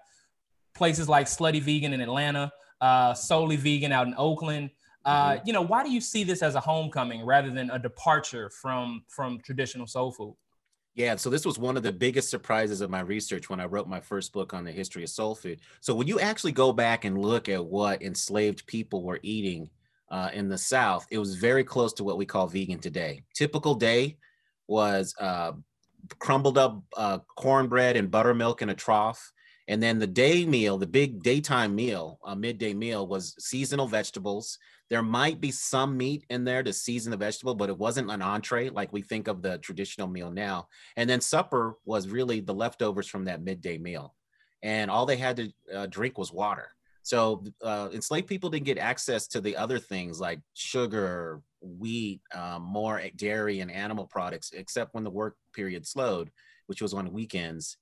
places 0.75 1.09
like 1.09 1.27
Slutty 1.27 1.63
Vegan 1.63 1.95
in 1.95 2.03
Atlanta, 2.03 2.53
uh, 2.83 3.15
Souley 3.15 3.57
Vegan 3.57 3.93
out 3.93 4.07
in 4.07 4.15
Oakland. 4.17 4.71
Uh, 5.07 5.33
mm-hmm. 5.33 5.47
You 5.47 5.55
know, 5.55 5.63
why 5.63 5.83
do 5.83 5.91
you 5.91 6.03
see 6.03 6.23
this 6.23 6.43
as 6.43 6.55
a 6.55 6.61
homecoming 6.61 7.25
rather 7.25 7.51
than 7.51 7.71
a 7.71 7.79
departure 7.79 8.51
from 8.51 9.03
from 9.09 9.41
traditional 9.41 9.87
soul 9.87 10.13
food? 10.13 10.37
Yeah, 10.95 11.17
so 11.17 11.31
this 11.31 11.47
was 11.47 11.59
one 11.59 11.77
of 11.77 11.83
the 11.85 11.93
biggest 11.93 12.29
surprises 12.29 12.81
of 12.81 12.91
my 12.91 13.01
research 13.01 13.49
when 13.49 13.61
I 13.61 13.67
wrote 13.67 13.89
my 13.89 14.01
first 14.01 14.33
book 14.33 14.53
on 14.53 14.65
the 14.65 14.73
history 14.73 15.05
of 15.05 15.09
soul 15.09 15.35
food. 15.35 15.61
So 15.81 15.95
when 15.95 16.09
you 16.09 16.19
actually 16.21 16.53
go 16.53 16.73
back 16.73 17.05
and 17.05 17.17
look 17.17 17.49
at 17.49 17.65
what 17.65 18.03
enslaved 18.03 18.67
people 18.67 19.05
were 19.05 19.21
eating 19.23 19.71
uh, 20.11 20.31
in 20.33 20.49
the 20.49 20.59
South, 20.59 21.07
it 21.11 21.19
was 21.19 21.37
very 21.37 21.65
close 21.65 21.93
to 21.95 22.05
what 22.05 22.19
we 22.19 22.27
call 22.27 22.47
vegan 22.47 22.79
today. 22.79 23.23
Typical 23.35 23.75
day 23.75 24.17
was 24.67 25.15
uh, 25.19 25.53
crumbled 26.19 26.59
up 26.59 26.83
uh, 26.97 27.19
cornbread 27.37 27.97
and 27.97 28.11
buttermilk 28.11 28.63
in 28.63 28.71
a 28.71 28.75
trough. 28.75 29.33
And 29.67 29.83
then 29.83 29.99
the 29.99 30.07
day 30.07 30.47
meal, 30.47 30.79
the 30.79 30.87
big 30.87 31.23
daytime 31.23 31.75
meal, 31.75 32.19
a 32.25 32.35
midday 32.35 32.73
meal, 32.73 33.07
was 33.07 33.35
seasonal 33.39 33.87
vegetables. 33.87 34.59
There 34.89 35.03
might 35.03 35.43
be 35.43 35.51
some 35.51 35.97
meat 35.99 36.25
in 36.31 36.45
there 36.45 36.63
to 36.63 36.73
season 36.73 37.11
the 37.11 37.19
vegetable, 37.19 37.55
but 37.55 37.69
it 37.69 37.77
wasn't 37.77 38.11
an 38.11 38.23
entree 38.23 38.71
like 38.71 38.93
we 38.95 39.03
think 39.03 39.29
of 39.29 39.43
the 39.43 39.59
traditional 39.59 40.09
meal 40.09 40.31
now. 40.31 40.69
And 40.97 41.09
then 41.09 41.21
supper 41.21 41.77
was 41.85 42.09
really 42.09 42.41
the 42.41 42.55
leftovers 42.55 43.07
from 43.07 43.27
that 43.27 43.43
midday 43.43 43.77
meal. 43.77 44.15
And 44.63 44.91
all 44.91 45.05
they 45.05 45.19
had 45.19 45.37
to 45.37 45.53
uh, 45.75 45.87
drink 45.87 46.17
was 46.17 46.33
water. 46.33 46.71
So 47.09 47.43
uh, 47.65 47.89
enslaved 47.95 48.27
people 48.27 48.51
didn't 48.51 48.67
get 48.67 48.77
access 48.77 49.27
to 49.29 49.41
the 49.41 49.57
other 49.57 49.79
things 49.79 50.21
like 50.21 50.41
sugar, 50.53 51.41
wheat, 51.63 52.21
um, 52.35 52.61
more 52.61 53.01
dairy 53.17 53.61
and 53.61 53.71
animal 53.71 54.05
products, 54.05 54.51
except 54.53 54.93
when 54.93 55.05
the 55.05 55.11
work 55.11 55.35
period 55.55 55.87
slowed, 55.87 56.31
which 56.67 56.83
was 56.83 56.93
on 56.93 57.11
weekends 57.15 57.79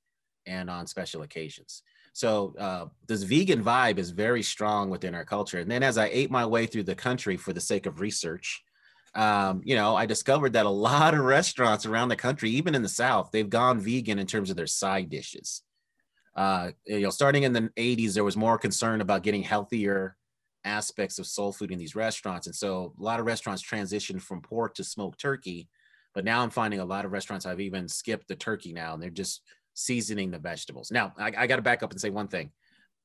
and 0.47 0.71
on 0.71 0.87
special 0.87 1.23
occasions. 1.23 1.83
So 2.12 2.54
uh, 2.56 2.87
this 3.09 3.25
vegan 3.25 3.64
vibe 3.64 3.99
is 3.99 4.11
very 4.11 4.45
strong 4.45 4.90
within 4.90 5.12
our 5.12 5.25
culture. 5.25 5.59
And 5.59 5.68
then 5.68 5.83
as 5.83 5.99
I 5.99 6.06
ate 6.06 6.30
my 6.30 6.47
way 6.47 6.66
through 6.66 6.85
the 6.85 6.95
country 6.95 7.37
for 7.37 7.52
the 7.52 7.61
sake 7.61 7.87
of 7.87 7.99
research, 7.99 8.62
um, 9.16 9.61
you 9.64 9.75
know, 9.75 9.97
I 9.97 10.06
discovered 10.06 10.52
that 10.52 10.66
a 10.66 10.71
lot 10.71 11.14
of 11.14 11.21
restaurants 11.25 11.85
around 11.85 12.11
the 12.11 12.16
country, 12.16 12.50
even 12.50 12.76
in 12.76 12.83
the 12.83 12.88
South, 12.88 13.30
they've 13.33 13.50
gone 13.50 13.80
vegan 13.80 14.21
in 14.21 14.28
terms 14.28 14.50
of 14.50 14.56
their 14.56 14.68
side 14.68 15.11
dishes 15.11 15.62
uh, 16.36 16.70
you 16.86 17.00
know, 17.00 17.10
starting 17.10 17.44
in 17.44 17.52
the 17.52 17.70
80s, 17.76 18.14
there 18.14 18.24
was 18.24 18.36
more 18.36 18.58
concern 18.58 19.00
about 19.00 19.22
getting 19.22 19.42
healthier 19.42 20.16
aspects 20.64 21.18
of 21.18 21.26
soul 21.26 21.52
food 21.52 21.70
in 21.70 21.78
these 21.78 21.96
restaurants. 21.96 22.46
And 22.46 22.54
so 22.54 22.92
a 22.98 23.02
lot 23.02 23.20
of 23.20 23.26
restaurants 23.26 23.62
transitioned 23.62 24.20
from 24.20 24.42
pork 24.42 24.74
to 24.74 24.84
smoked 24.84 25.18
turkey. 25.18 25.68
But 26.14 26.24
now 26.24 26.42
I'm 26.42 26.50
finding 26.50 26.80
a 26.80 26.84
lot 26.84 27.04
of 27.04 27.12
restaurants 27.12 27.46
have 27.46 27.60
even 27.60 27.88
skipped 27.88 28.28
the 28.28 28.36
turkey 28.36 28.72
now 28.72 28.92
and 28.92 29.02
they're 29.02 29.10
just 29.10 29.42
seasoning 29.74 30.30
the 30.30 30.38
vegetables. 30.38 30.90
Now, 30.90 31.14
I, 31.16 31.32
I 31.36 31.46
got 31.46 31.56
to 31.56 31.62
back 31.62 31.82
up 31.82 31.92
and 31.92 32.00
say 32.00 32.10
one 32.10 32.28
thing. 32.28 32.50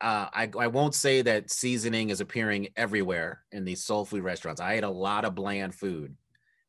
Uh, 0.01 0.27
I, 0.33 0.49
I 0.59 0.67
won't 0.67 0.95
say 0.95 1.21
that 1.21 1.51
seasoning 1.51 2.09
is 2.09 2.21
appearing 2.21 2.69
everywhere 2.75 3.43
in 3.51 3.63
these 3.63 3.83
soul 3.83 4.03
food 4.03 4.23
restaurants. 4.23 4.59
I 4.59 4.73
ate 4.73 4.83
a 4.83 4.89
lot 4.89 5.23
of 5.23 5.35
bland 5.35 5.75
food, 5.75 6.15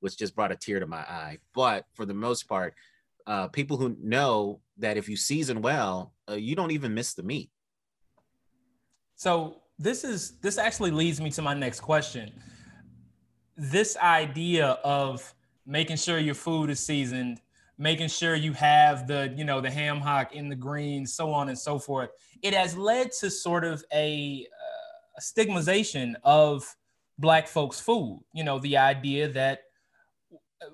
which 0.00 0.18
just 0.18 0.36
brought 0.36 0.52
a 0.52 0.56
tear 0.56 0.80
to 0.80 0.86
my 0.86 0.98
eye. 0.98 1.38
But 1.54 1.86
for 1.94 2.04
the 2.04 2.14
most 2.14 2.46
part, 2.48 2.74
uh, 3.26 3.48
people 3.48 3.76
who 3.76 3.96
know 4.00 4.60
that 4.78 4.96
if 4.96 5.08
you 5.08 5.16
season 5.16 5.62
well, 5.62 6.14
uh, 6.28 6.34
you 6.34 6.54
don't 6.56 6.70
even 6.70 6.94
miss 6.94 7.14
the 7.14 7.22
meat. 7.22 7.50
So 9.14 9.62
this 9.78 10.04
is 10.04 10.38
this 10.40 10.58
actually 10.58 10.90
leads 10.90 11.20
me 11.20 11.30
to 11.30 11.42
my 11.42 11.54
next 11.54 11.80
question. 11.80 12.32
This 13.56 13.96
idea 13.96 14.78
of 14.84 15.34
making 15.66 15.96
sure 15.96 16.18
your 16.18 16.34
food 16.34 16.70
is 16.70 16.80
seasoned, 16.80 17.40
making 17.78 18.08
sure 18.08 18.34
you 18.34 18.52
have 18.52 19.06
the 19.06 19.32
you 19.36 19.44
know 19.44 19.60
the 19.60 19.70
ham 19.70 20.00
hock 20.00 20.34
in 20.34 20.48
the 20.48 20.56
greens, 20.56 21.14
so 21.14 21.32
on 21.32 21.48
and 21.48 21.58
so 21.58 21.78
forth. 21.78 22.10
It 22.42 22.54
has 22.54 22.76
led 22.76 23.12
to 23.20 23.30
sort 23.30 23.64
of 23.64 23.84
a, 23.92 24.46
uh, 24.50 25.18
a 25.18 25.20
stigmatization 25.20 26.16
of 26.24 26.64
black 27.18 27.46
folks' 27.46 27.80
food. 27.80 28.20
You 28.32 28.44
know, 28.44 28.58
the 28.58 28.76
idea 28.76 29.28
that 29.28 29.60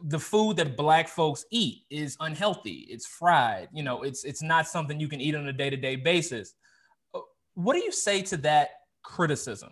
the 0.02 0.18
food 0.18 0.57
that 0.57 0.76
black 0.76 1.09
folks 1.09 1.45
eat 1.50 1.85
is 1.90 2.16
unhealthy. 2.21 2.87
It's 2.90 3.07
fried. 3.07 3.68
You 3.73 3.83
know 3.83 4.02
it's 4.02 4.25
it's 4.25 4.42
not 4.42 4.68
something 4.68 5.00
you 5.00 5.09
can 5.09 5.21
eat 5.21 5.35
on 5.35 5.47
a 5.47 5.52
day-to-day 5.52 5.97
basis. 5.97 6.54
Uh, 7.14 7.21
what 7.54 7.75
do 7.75 7.80
you 7.80 7.92
say 7.92 8.23
to 8.23 8.37
that 8.38 8.71
criticism? 9.02 9.71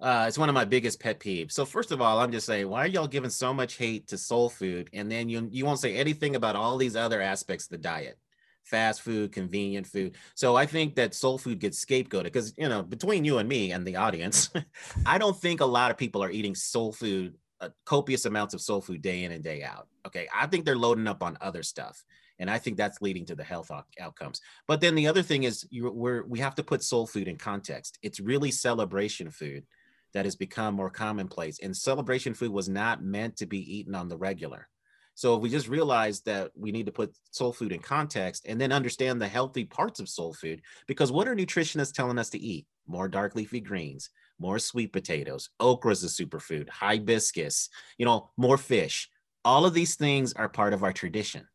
Uh, 0.00 0.24
it's 0.26 0.38
one 0.38 0.48
of 0.48 0.54
my 0.54 0.64
biggest 0.64 0.98
pet 0.98 1.20
peeves. 1.20 1.52
So 1.52 1.66
first 1.66 1.92
of 1.92 2.00
all, 2.00 2.20
I'm 2.20 2.32
just 2.32 2.46
saying, 2.46 2.68
why 2.68 2.84
are 2.84 2.86
y'all 2.86 3.06
giving 3.06 3.28
so 3.28 3.52
much 3.52 3.76
hate 3.76 4.08
to 4.08 4.18
soul 4.18 4.48
food, 4.48 4.88
and 4.92 5.10
then 5.10 5.28
you 5.28 5.48
you 5.52 5.66
won't 5.66 5.78
say 5.78 5.96
anything 5.96 6.36
about 6.36 6.56
all 6.56 6.76
these 6.76 6.96
other 6.96 7.20
aspects 7.20 7.66
of 7.66 7.70
the 7.70 7.78
diet, 7.78 8.18
fast 8.64 9.02
food, 9.02 9.32
convenient 9.32 9.86
food. 9.86 10.16
So 10.34 10.56
I 10.56 10.64
think 10.64 10.94
that 10.94 11.14
soul 11.14 11.36
food 11.36 11.58
gets 11.58 11.84
scapegoated 11.84 12.24
because 12.24 12.54
you 12.56 12.68
know 12.68 12.82
between 12.82 13.26
you 13.26 13.38
and 13.38 13.48
me 13.48 13.72
and 13.72 13.86
the 13.86 13.96
audience, 13.96 14.48
I 15.06 15.18
don't 15.18 15.36
think 15.36 15.60
a 15.60 15.66
lot 15.66 15.90
of 15.90 15.98
people 15.98 16.24
are 16.24 16.30
eating 16.30 16.54
soul 16.54 16.92
food 16.92 17.34
uh, 17.60 17.68
copious 17.84 18.24
amounts 18.24 18.54
of 18.54 18.60
soul 18.60 18.80
food 18.80 19.02
day 19.02 19.24
in 19.24 19.32
and 19.32 19.44
day 19.44 19.62
out. 19.62 19.88
Okay, 20.06 20.28
I 20.34 20.46
think 20.46 20.64
they're 20.64 20.76
loading 20.76 21.08
up 21.08 21.22
on 21.22 21.36
other 21.40 21.62
stuff, 21.62 22.02
and 22.38 22.50
I 22.50 22.58
think 22.58 22.76
that's 22.76 23.02
leading 23.02 23.26
to 23.26 23.34
the 23.34 23.44
health 23.44 23.70
out- 23.70 23.86
outcomes. 24.00 24.40
But 24.66 24.80
then 24.80 24.94
the 24.94 25.06
other 25.06 25.22
thing 25.22 25.44
is, 25.44 25.66
you 25.70 25.90
we're 25.90 26.24
we 26.24 26.38
have 26.40 26.54
to 26.56 26.64
put 26.64 26.82
soul 26.82 27.06
food 27.06 27.28
in 27.28 27.36
context. 27.36 27.98
It's 28.02 28.20
really 28.20 28.50
celebration 28.50 29.30
food 29.30 29.64
that 30.12 30.24
has 30.24 30.36
become 30.36 30.74
more 30.74 30.90
commonplace, 30.90 31.58
and 31.60 31.76
celebration 31.76 32.34
food 32.34 32.50
was 32.50 32.68
not 32.68 33.02
meant 33.02 33.36
to 33.36 33.46
be 33.46 33.78
eaten 33.78 33.94
on 33.94 34.08
the 34.08 34.16
regular. 34.16 34.68
So 35.14 35.36
if 35.36 35.42
we 35.42 35.50
just 35.50 35.68
realize 35.68 36.22
that 36.22 36.50
we 36.56 36.72
need 36.72 36.86
to 36.86 36.92
put 36.92 37.14
soul 37.30 37.52
food 37.52 37.72
in 37.72 37.80
context 37.80 38.46
and 38.48 38.58
then 38.58 38.72
understand 38.72 39.20
the 39.20 39.28
healthy 39.28 39.66
parts 39.66 40.00
of 40.00 40.08
soul 40.08 40.32
food, 40.32 40.62
because 40.86 41.12
what 41.12 41.28
are 41.28 41.36
nutritionists 41.36 41.92
telling 41.92 42.18
us 42.18 42.30
to 42.30 42.38
eat? 42.38 42.66
More 42.86 43.06
dark 43.06 43.34
leafy 43.34 43.60
greens, 43.60 44.08
more 44.40 44.58
sweet 44.58 44.92
potatoes, 44.92 45.50
okra 45.60 45.92
is 45.92 46.02
a 46.02 46.06
superfood, 46.06 46.68
hibiscus, 46.68 47.68
you 47.98 48.06
know, 48.06 48.30
more 48.36 48.58
fish. 48.58 49.08
All 49.44 49.64
of 49.66 49.74
these 49.74 49.96
things 49.96 50.32
are 50.32 50.48
part 50.48 50.72
of 50.72 50.82
our 50.82 50.92
tradition. 50.92 51.46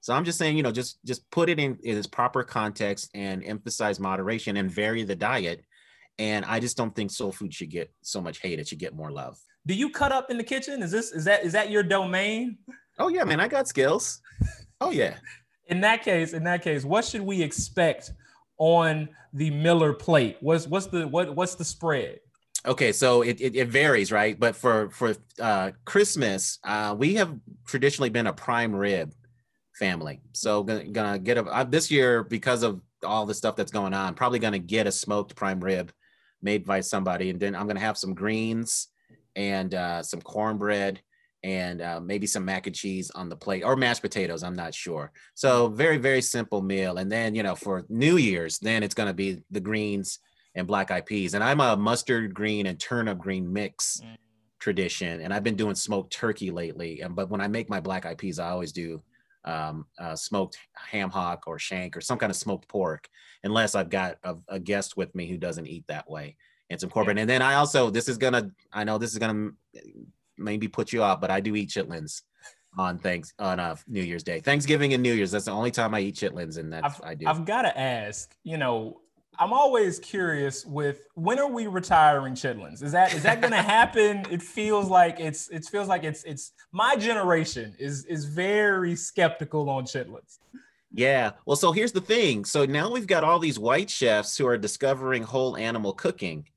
So 0.00 0.14
I'm 0.14 0.24
just 0.24 0.38
saying, 0.38 0.56
you 0.56 0.62
know, 0.62 0.72
just 0.72 1.04
just 1.04 1.28
put 1.30 1.48
it 1.48 1.58
in, 1.58 1.76
in 1.82 1.98
its 1.98 2.06
proper 2.06 2.44
context 2.44 3.10
and 3.14 3.44
emphasize 3.44 3.98
moderation 3.98 4.56
and 4.56 4.70
vary 4.70 5.02
the 5.02 5.16
diet. 5.16 5.64
And 6.18 6.44
I 6.44 6.60
just 6.60 6.76
don't 6.76 6.94
think 6.94 7.10
soul 7.10 7.32
food 7.32 7.52
should 7.52 7.70
get 7.70 7.92
so 8.02 8.20
much 8.20 8.40
hate. 8.40 8.58
It 8.58 8.68
should 8.68 8.78
get 8.78 8.94
more 8.94 9.10
love. 9.10 9.38
Do 9.66 9.74
you 9.74 9.90
cut 9.90 10.12
up 10.12 10.30
in 10.30 10.38
the 10.38 10.44
kitchen? 10.44 10.82
Is 10.82 10.90
this 10.90 11.12
is 11.12 11.24
that 11.24 11.44
is 11.44 11.52
that 11.52 11.70
your 11.70 11.82
domain? 11.82 12.58
Oh 12.98 13.08
yeah, 13.08 13.24
man, 13.24 13.40
I 13.40 13.48
got 13.48 13.68
skills. 13.68 14.20
Oh 14.80 14.90
yeah. 14.90 15.16
In 15.66 15.80
that 15.82 16.02
case, 16.02 16.32
in 16.32 16.44
that 16.44 16.62
case, 16.62 16.84
what 16.84 17.04
should 17.04 17.20
we 17.20 17.42
expect 17.42 18.12
on 18.58 19.08
the 19.32 19.50
Miller 19.50 19.92
plate? 19.92 20.36
What's 20.40 20.66
what's 20.66 20.86
the 20.86 21.06
what 21.06 21.34
what's 21.34 21.54
the 21.54 21.64
spread? 21.64 22.20
Okay, 22.66 22.92
so 22.92 23.22
it, 23.22 23.40
it, 23.40 23.54
it 23.56 23.68
varies, 23.68 24.10
right? 24.10 24.38
But 24.38 24.56
for 24.56 24.90
for 24.90 25.14
uh, 25.40 25.70
Christmas, 25.84 26.58
uh, 26.64 26.94
we 26.98 27.14
have 27.14 27.34
traditionally 27.66 28.10
been 28.10 28.26
a 28.26 28.32
prime 28.32 28.74
rib 28.74 29.14
family. 29.78 30.20
So 30.32 30.64
gonna, 30.64 30.84
gonna 30.84 31.18
get 31.18 31.38
a 31.38 31.44
uh, 31.44 31.64
this 31.64 31.90
year 31.90 32.24
because 32.24 32.62
of 32.62 32.80
all 33.04 33.26
the 33.26 33.34
stuff 33.34 33.56
that's 33.56 33.70
going 33.70 33.94
on. 33.94 34.14
Probably 34.14 34.38
gonna 34.38 34.58
get 34.58 34.86
a 34.86 34.92
smoked 34.92 35.36
prime 35.36 35.60
rib 35.60 35.92
made 36.42 36.64
by 36.64 36.80
somebody, 36.80 37.30
and 37.30 37.38
then 37.38 37.54
I'm 37.54 37.66
gonna 37.68 37.80
have 37.80 37.96
some 37.96 38.14
greens 38.14 38.88
and 39.36 39.72
uh, 39.74 40.02
some 40.02 40.20
cornbread 40.20 41.00
and 41.44 41.80
uh, 41.80 42.00
maybe 42.00 42.26
some 42.26 42.44
mac 42.44 42.66
and 42.66 42.74
cheese 42.74 43.10
on 43.14 43.28
the 43.28 43.36
plate 43.36 43.62
or 43.62 43.76
mashed 43.76 44.02
potatoes. 44.02 44.42
I'm 44.42 44.56
not 44.56 44.74
sure. 44.74 45.12
So 45.34 45.68
very, 45.68 45.96
very 45.96 46.20
simple 46.20 46.62
meal. 46.62 46.98
And 46.98 47.10
then, 47.10 47.34
you 47.34 47.42
know, 47.42 47.54
for 47.54 47.84
New 47.88 48.16
Year's, 48.16 48.58
then 48.58 48.82
it's 48.82 48.94
going 48.94 49.06
to 49.06 49.14
be 49.14 49.42
the 49.50 49.60
greens 49.60 50.18
and 50.54 50.66
black 50.66 50.90
eyed 50.90 51.06
peas. 51.06 51.34
And 51.34 51.44
I'm 51.44 51.60
a 51.60 51.76
mustard 51.76 52.34
green 52.34 52.66
and 52.66 52.78
turnip 52.78 53.18
green 53.18 53.52
mix 53.52 54.00
mm. 54.04 54.16
tradition. 54.58 55.20
And 55.20 55.32
I've 55.32 55.44
been 55.44 55.56
doing 55.56 55.76
smoked 55.76 56.12
turkey 56.12 56.50
lately. 56.50 57.00
And 57.02 57.14
but 57.14 57.30
when 57.30 57.40
I 57.40 57.48
make 57.48 57.70
my 57.70 57.80
black 57.80 58.04
eyed 58.04 58.18
peas, 58.18 58.38
I 58.38 58.50
always 58.50 58.72
do 58.72 59.02
um, 59.44 59.86
uh, 59.98 60.16
smoked 60.16 60.58
ham 60.74 61.10
hock 61.10 61.44
or 61.46 61.58
shank 61.58 61.96
or 61.96 62.00
some 62.00 62.18
kind 62.18 62.30
of 62.30 62.36
smoked 62.36 62.68
pork, 62.68 63.08
unless 63.44 63.74
I've 63.76 63.90
got 63.90 64.16
a, 64.24 64.36
a 64.48 64.58
guest 64.58 64.96
with 64.96 65.14
me 65.14 65.28
who 65.28 65.36
doesn't 65.36 65.68
eat 65.68 65.84
that 65.86 66.10
way 66.10 66.36
and 66.68 66.80
some 66.80 66.90
corporate. 66.90 67.16
Yeah. 67.16 67.22
And 67.22 67.30
then 67.30 67.42
I 67.42 67.54
also, 67.54 67.90
this 67.90 68.08
is 68.08 68.18
gonna, 68.18 68.50
I 68.72 68.84
know 68.84 68.98
this 68.98 69.12
is 69.12 69.18
gonna 69.18 69.50
maybe 70.38 70.68
put 70.68 70.92
you 70.92 71.02
off, 71.02 71.20
but 71.20 71.30
I 71.30 71.40
do 71.40 71.54
eat 71.56 71.70
chitlins 71.70 72.22
on 72.78 72.98
thanks 72.98 73.32
on 73.38 73.58
uh, 73.58 73.76
New 73.86 74.02
Year's 74.02 74.22
Day, 74.22 74.40
Thanksgiving 74.40 74.94
and 74.94 75.02
New 75.02 75.12
Year's. 75.12 75.30
That's 75.30 75.46
the 75.46 75.50
only 75.50 75.70
time 75.70 75.94
I 75.94 76.00
eat 76.00 76.16
chitlins, 76.16 76.58
and 76.58 76.72
that's 76.72 77.00
I've, 77.00 77.08
I 77.08 77.14
do. 77.14 77.26
I've 77.26 77.44
got 77.44 77.62
to 77.62 77.78
ask, 77.78 78.34
you 78.44 78.56
know, 78.56 79.00
I'm 79.38 79.52
always 79.52 80.00
curious 80.00 80.66
with 80.66 81.06
when 81.14 81.38
are 81.38 81.48
we 81.48 81.66
retiring 81.68 82.34
chitlins? 82.34 82.82
Is 82.82 82.92
that 82.92 83.14
is 83.14 83.22
that 83.22 83.40
going 83.40 83.52
to 83.52 83.62
happen? 83.62 84.24
It 84.30 84.42
feels 84.42 84.88
like 84.88 85.20
it's 85.20 85.48
it 85.50 85.64
feels 85.64 85.88
like 85.88 86.04
it's 86.04 86.24
it's 86.24 86.52
my 86.72 86.96
generation 86.96 87.74
is 87.78 88.04
is 88.06 88.24
very 88.24 88.96
skeptical 88.96 89.70
on 89.70 89.84
chitlins. 89.84 90.38
Yeah. 90.92 91.32
Well, 91.46 91.56
so 91.56 91.72
here's 91.72 91.92
the 91.92 92.00
thing. 92.00 92.44
So 92.44 92.64
now 92.64 92.90
we've 92.90 93.06
got 93.06 93.22
all 93.22 93.38
these 93.38 93.58
white 93.58 93.90
chefs 93.90 94.36
who 94.36 94.46
are 94.46 94.56
discovering 94.56 95.22
whole 95.22 95.56
animal 95.56 95.92
cooking. 95.92 96.48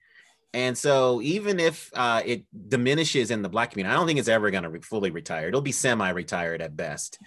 And 0.53 0.77
so 0.77 1.21
even 1.21 1.59
if 1.59 1.89
uh, 1.93 2.21
it 2.25 2.43
diminishes 2.67 3.31
in 3.31 3.41
the 3.41 3.49
black 3.49 3.71
community, 3.71 3.93
I 3.93 3.97
don't 3.97 4.07
think 4.07 4.19
it's 4.19 4.27
ever 4.27 4.51
going 4.51 4.63
to 4.63 4.69
re- 4.69 4.81
fully 4.81 5.11
retire. 5.11 5.47
It'll 5.47 5.61
be 5.61 5.71
semi-retired 5.71 6.61
at 6.61 6.75
best. 6.75 7.19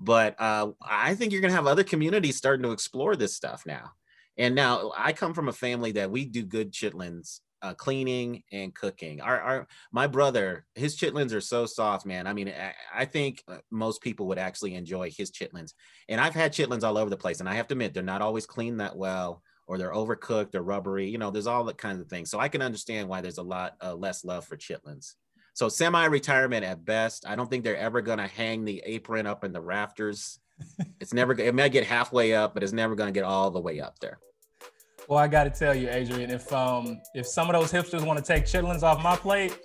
But 0.00 0.40
uh, 0.40 0.72
I 0.84 1.14
think 1.14 1.32
you're 1.32 1.40
going 1.40 1.52
to 1.52 1.56
have 1.56 1.68
other 1.68 1.84
communities 1.84 2.36
starting 2.36 2.64
to 2.64 2.72
explore 2.72 3.14
this 3.14 3.36
stuff 3.36 3.62
now. 3.66 3.92
And 4.36 4.54
now 4.54 4.92
I 4.96 5.12
come 5.12 5.32
from 5.32 5.48
a 5.48 5.52
family 5.52 5.92
that 5.92 6.10
we 6.10 6.24
do 6.24 6.42
good 6.42 6.72
chitlins, 6.72 7.38
uh, 7.60 7.74
cleaning 7.74 8.42
and 8.50 8.74
cooking. 8.74 9.20
Our, 9.20 9.40
our, 9.40 9.68
my 9.92 10.08
brother, 10.08 10.64
his 10.74 10.96
chitlins 10.98 11.32
are 11.32 11.40
so 11.40 11.66
soft, 11.66 12.04
man. 12.04 12.26
I 12.26 12.32
mean, 12.32 12.48
I, 12.48 12.74
I 12.92 13.04
think 13.04 13.44
uh, 13.46 13.58
most 13.70 14.02
people 14.02 14.26
would 14.26 14.38
actually 14.38 14.74
enjoy 14.74 15.12
his 15.16 15.30
chitlins. 15.30 15.74
And 16.08 16.20
I've 16.20 16.34
had 16.34 16.52
chitlins 16.52 16.82
all 16.82 16.98
over 16.98 17.10
the 17.10 17.16
place, 17.16 17.38
and 17.38 17.48
I 17.48 17.54
have 17.54 17.68
to 17.68 17.74
admit, 17.74 17.94
they're 17.94 18.02
not 18.02 18.22
always 18.22 18.46
cleaned 18.46 18.80
that 18.80 18.96
well 18.96 19.42
or 19.66 19.78
they're 19.78 19.92
overcooked 19.92 20.54
or 20.54 20.62
rubbery. 20.62 21.08
You 21.08 21.18
know, 21.18 21.30
there's 21.30 21.46
all 21.46 21.64
that 21.64 21.78
kinds 21.78 22.00
of 22.00 22.08
things. 22.08 22.30
So 22.30 22.38
I 22.38 22.48
can 22.48 22.62
understand 22.62 23.08
why 23.08 23.20
there's 23.20 23.38
a 23.38 23.42
lot 23.42 23.76
uh, 23.82 23.94
less 23.94 24.24
love 24.24 24.44
for 24.44 24.56
chitlins. 24.56 25.14
So 25.54 25.68
semi-retirement 25.68 26.64
at 26.64 26.84
best. 26.84 27.26
I 27.26 27.36
don't 27.36 27.48
think 27.48 27.64
they're 27.64 27.76
ever 27.76 28.00
going 28.00 28.18
to 28.18 28.26
hang 28.26 28.64
the 28.64 28.82
apron 28.84 29.26
up 29.26 29.44
in 29.44 29.52
the 29.52 29.60
rafters. 29.60 30.38
It's 31.00 31.12
never. 31.12 31.32
It 31.32 31.56
may 31.56 31.68
get 31.68 31.84
halfway 31.84 32.32
up, 32.32 32.54
but 32.54 32.62
it's 32.62 32.72
never 32.72 32.94
going 32.94 33.08
to 33.08 33.12
get 33.12 33.24
all 33.24 33.50
the 33.50 33.58
way 33.58 33.80
up 33.80 33.98
there. 33.98 34.20
Well, 35.08 35.18
I 35.18 35.26
got 35.26 35.44
to 35.44 35.50
tell 35.50 35.74
you, 35.74 35.88
Adrian, 35.90 36.30
if 36.30 36.52
um 36.52 37.00
if 37.14 37.26
some 37.26 37.50
of 37.50 37.60
those 37.60 37.72
hipsters 37.72 38.06
want 38.06 38.18
to 38.18 38.24
take 38.24 38.44
chitlins 38.44 38.82
off 38.82 39.02
my 39.02 39.16
plate, 39.16 39.58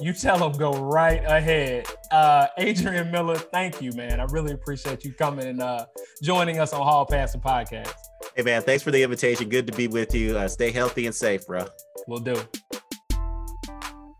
you 0.00 0.12
tell 0.12 0.38
them 0.38 0.52
go 0.52 0.72
right 0.72 1.24
ahead. 1.24 1.86
Uh, 2.10 2.48
Adrian 2.58 3.10
Miller, 3.10 3.36
thank 3.36 3.80
you, 3.80 3.92
man. 3.92 4.20
I 4.20 4.24
really 4.24 4.52
appreciate 4.52 5.04
you 5.04 5.12
coming 5.12 5.46
and 5.46 5.62
uh, 5.62 5.86
joining 6.22 6.58
us 6.58 6.72
on 6.72 6.82
Hall 6.82 7.06
Pass 7.06 7.32
the 7.32 7.38
podcast. 7.38 7.94
Hey, 8.36 8.42
man, 8.42 8.60
thanks 8.60 8.82
for 8.82 8.90
the 8.90 9.02
invitation. 9.02 9.48
Good 9.48 9.66
to 9.66 9.72
be 9.72 9.88
with 9.88 10.14
you. 10.14 10.36
Uh, 10.36 10.46
stay 10.46 10.70
healthy 10.70 11.06
and 11.06 11.14
safe, 11.14 11.46
bro. 11.46 11.64
We'll 12.06 12.20
do. 12.20 12.38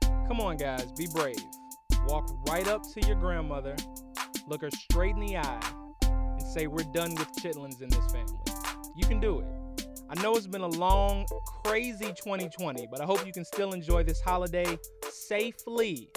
Come 0.01 0.41
on, 0.41 0.57
guys, 0.57 0.91
be 0.93 1.07
brave. 1.13 1.45
Walk 2.07 2.27
right 2.49 2.67
up 2.67 2.83
to 2.95 3.07
your 3.07 3.17
grandmother, 3.17 3.77
look 4.49 4.63
her 4.63 4.71
straight 4.71 5.17
in 5.17 5.21
the 5.21 5.37
eye, 5.37 5.61
and 6.09 6.43
say, 6.43 6.67
We're 6.67 6.91
done 6.95 7.15
with 7.15 7.29
chitlins 7.43 7.83
in 7.83 7.91
this 7.91 8.11
family. 8.11 8.41
You 8.97 9.07
can 9.07 9.21
do 9.21 9.41
it. 9.41 9.93
I 10.09 10.23
know 10.23 10.35
it's 10.35 10.47
been 10.47 10.63
a 10.63 10.67
long, 10.67 11.27
crazy 11.67 12.07
2020, 12.07 12.89
but 12.91 13.03
I 13.03 13.05
hope 13.05 13.27
you 13.27 13.35
can 13.35 13.45
still 13.45 13.73
enjoy 13.75 14.03
this 14.03 14.23
holiday 14.23 14.79
safely. 15.11 16.09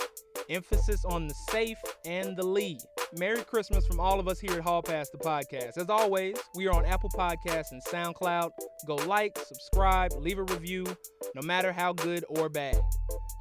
Emphasis 0.49 1.05
on 1.05 1.27
the 1.27 1.33
safe 1.51 1.77
and 2.05 2.35
the 2.35 2.45
lead. 2.45 2.81
Merry 3.17 3.43
Christmas 3.43 3.85
from 3.85 3.99
all 3.99 4.19
of 4.19 4.27
us 4.27 4.39
here 4.39 4.53
at 4.53 4.61
Hall 4.61 4.81
Pass 4.81 5.09
the 5.09 5.17
Podcast. 5.17 5.77
As 5.77 5.89
always, 5.89 6.37
we 6.55 6.67
are 6.67 6.73
on 6.73 6.85
Apple 6.85 7.09
Podcasts 7.09 7.71
and 7.71 7.83
SoundCloud. 7.85 8.49
Go 8.87 8.95
like, 8.95 9.37
subscribe, 9.37 10.11
leave 10.13 10.39
a 10.39 10.43
review, 10.43 10.85
no 11.35 11.41
matter 11.43 11.71
how 11.71 11.93
good 11.93 12.25
or 12.29 12.49
bad. 12.49 12.79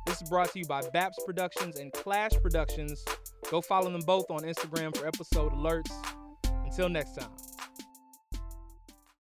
This 0.07 0.21
is 0.21 0.29
brought 0.29 0.53
to 0.53 0.59
you 0.59 0.67
by 0.67 0.83
Baps 0.83 1.17
Productions 1.25 1.79
and 1.79 1.93
Clash 1.93 2.33
Productions. 2.43 3.05
Go 3.51 3.61
follow 3.61 3.91
them 3.91 4.03
both 4.07 4.31
on 4.31 4.41
Instagram 4.41 4.97
for 4.97 5.07
episode 5.07 5.53
alerts. 5.53 5.93
Until 6.65 6.89
next 6.89 7.19
time. 7.19 7.31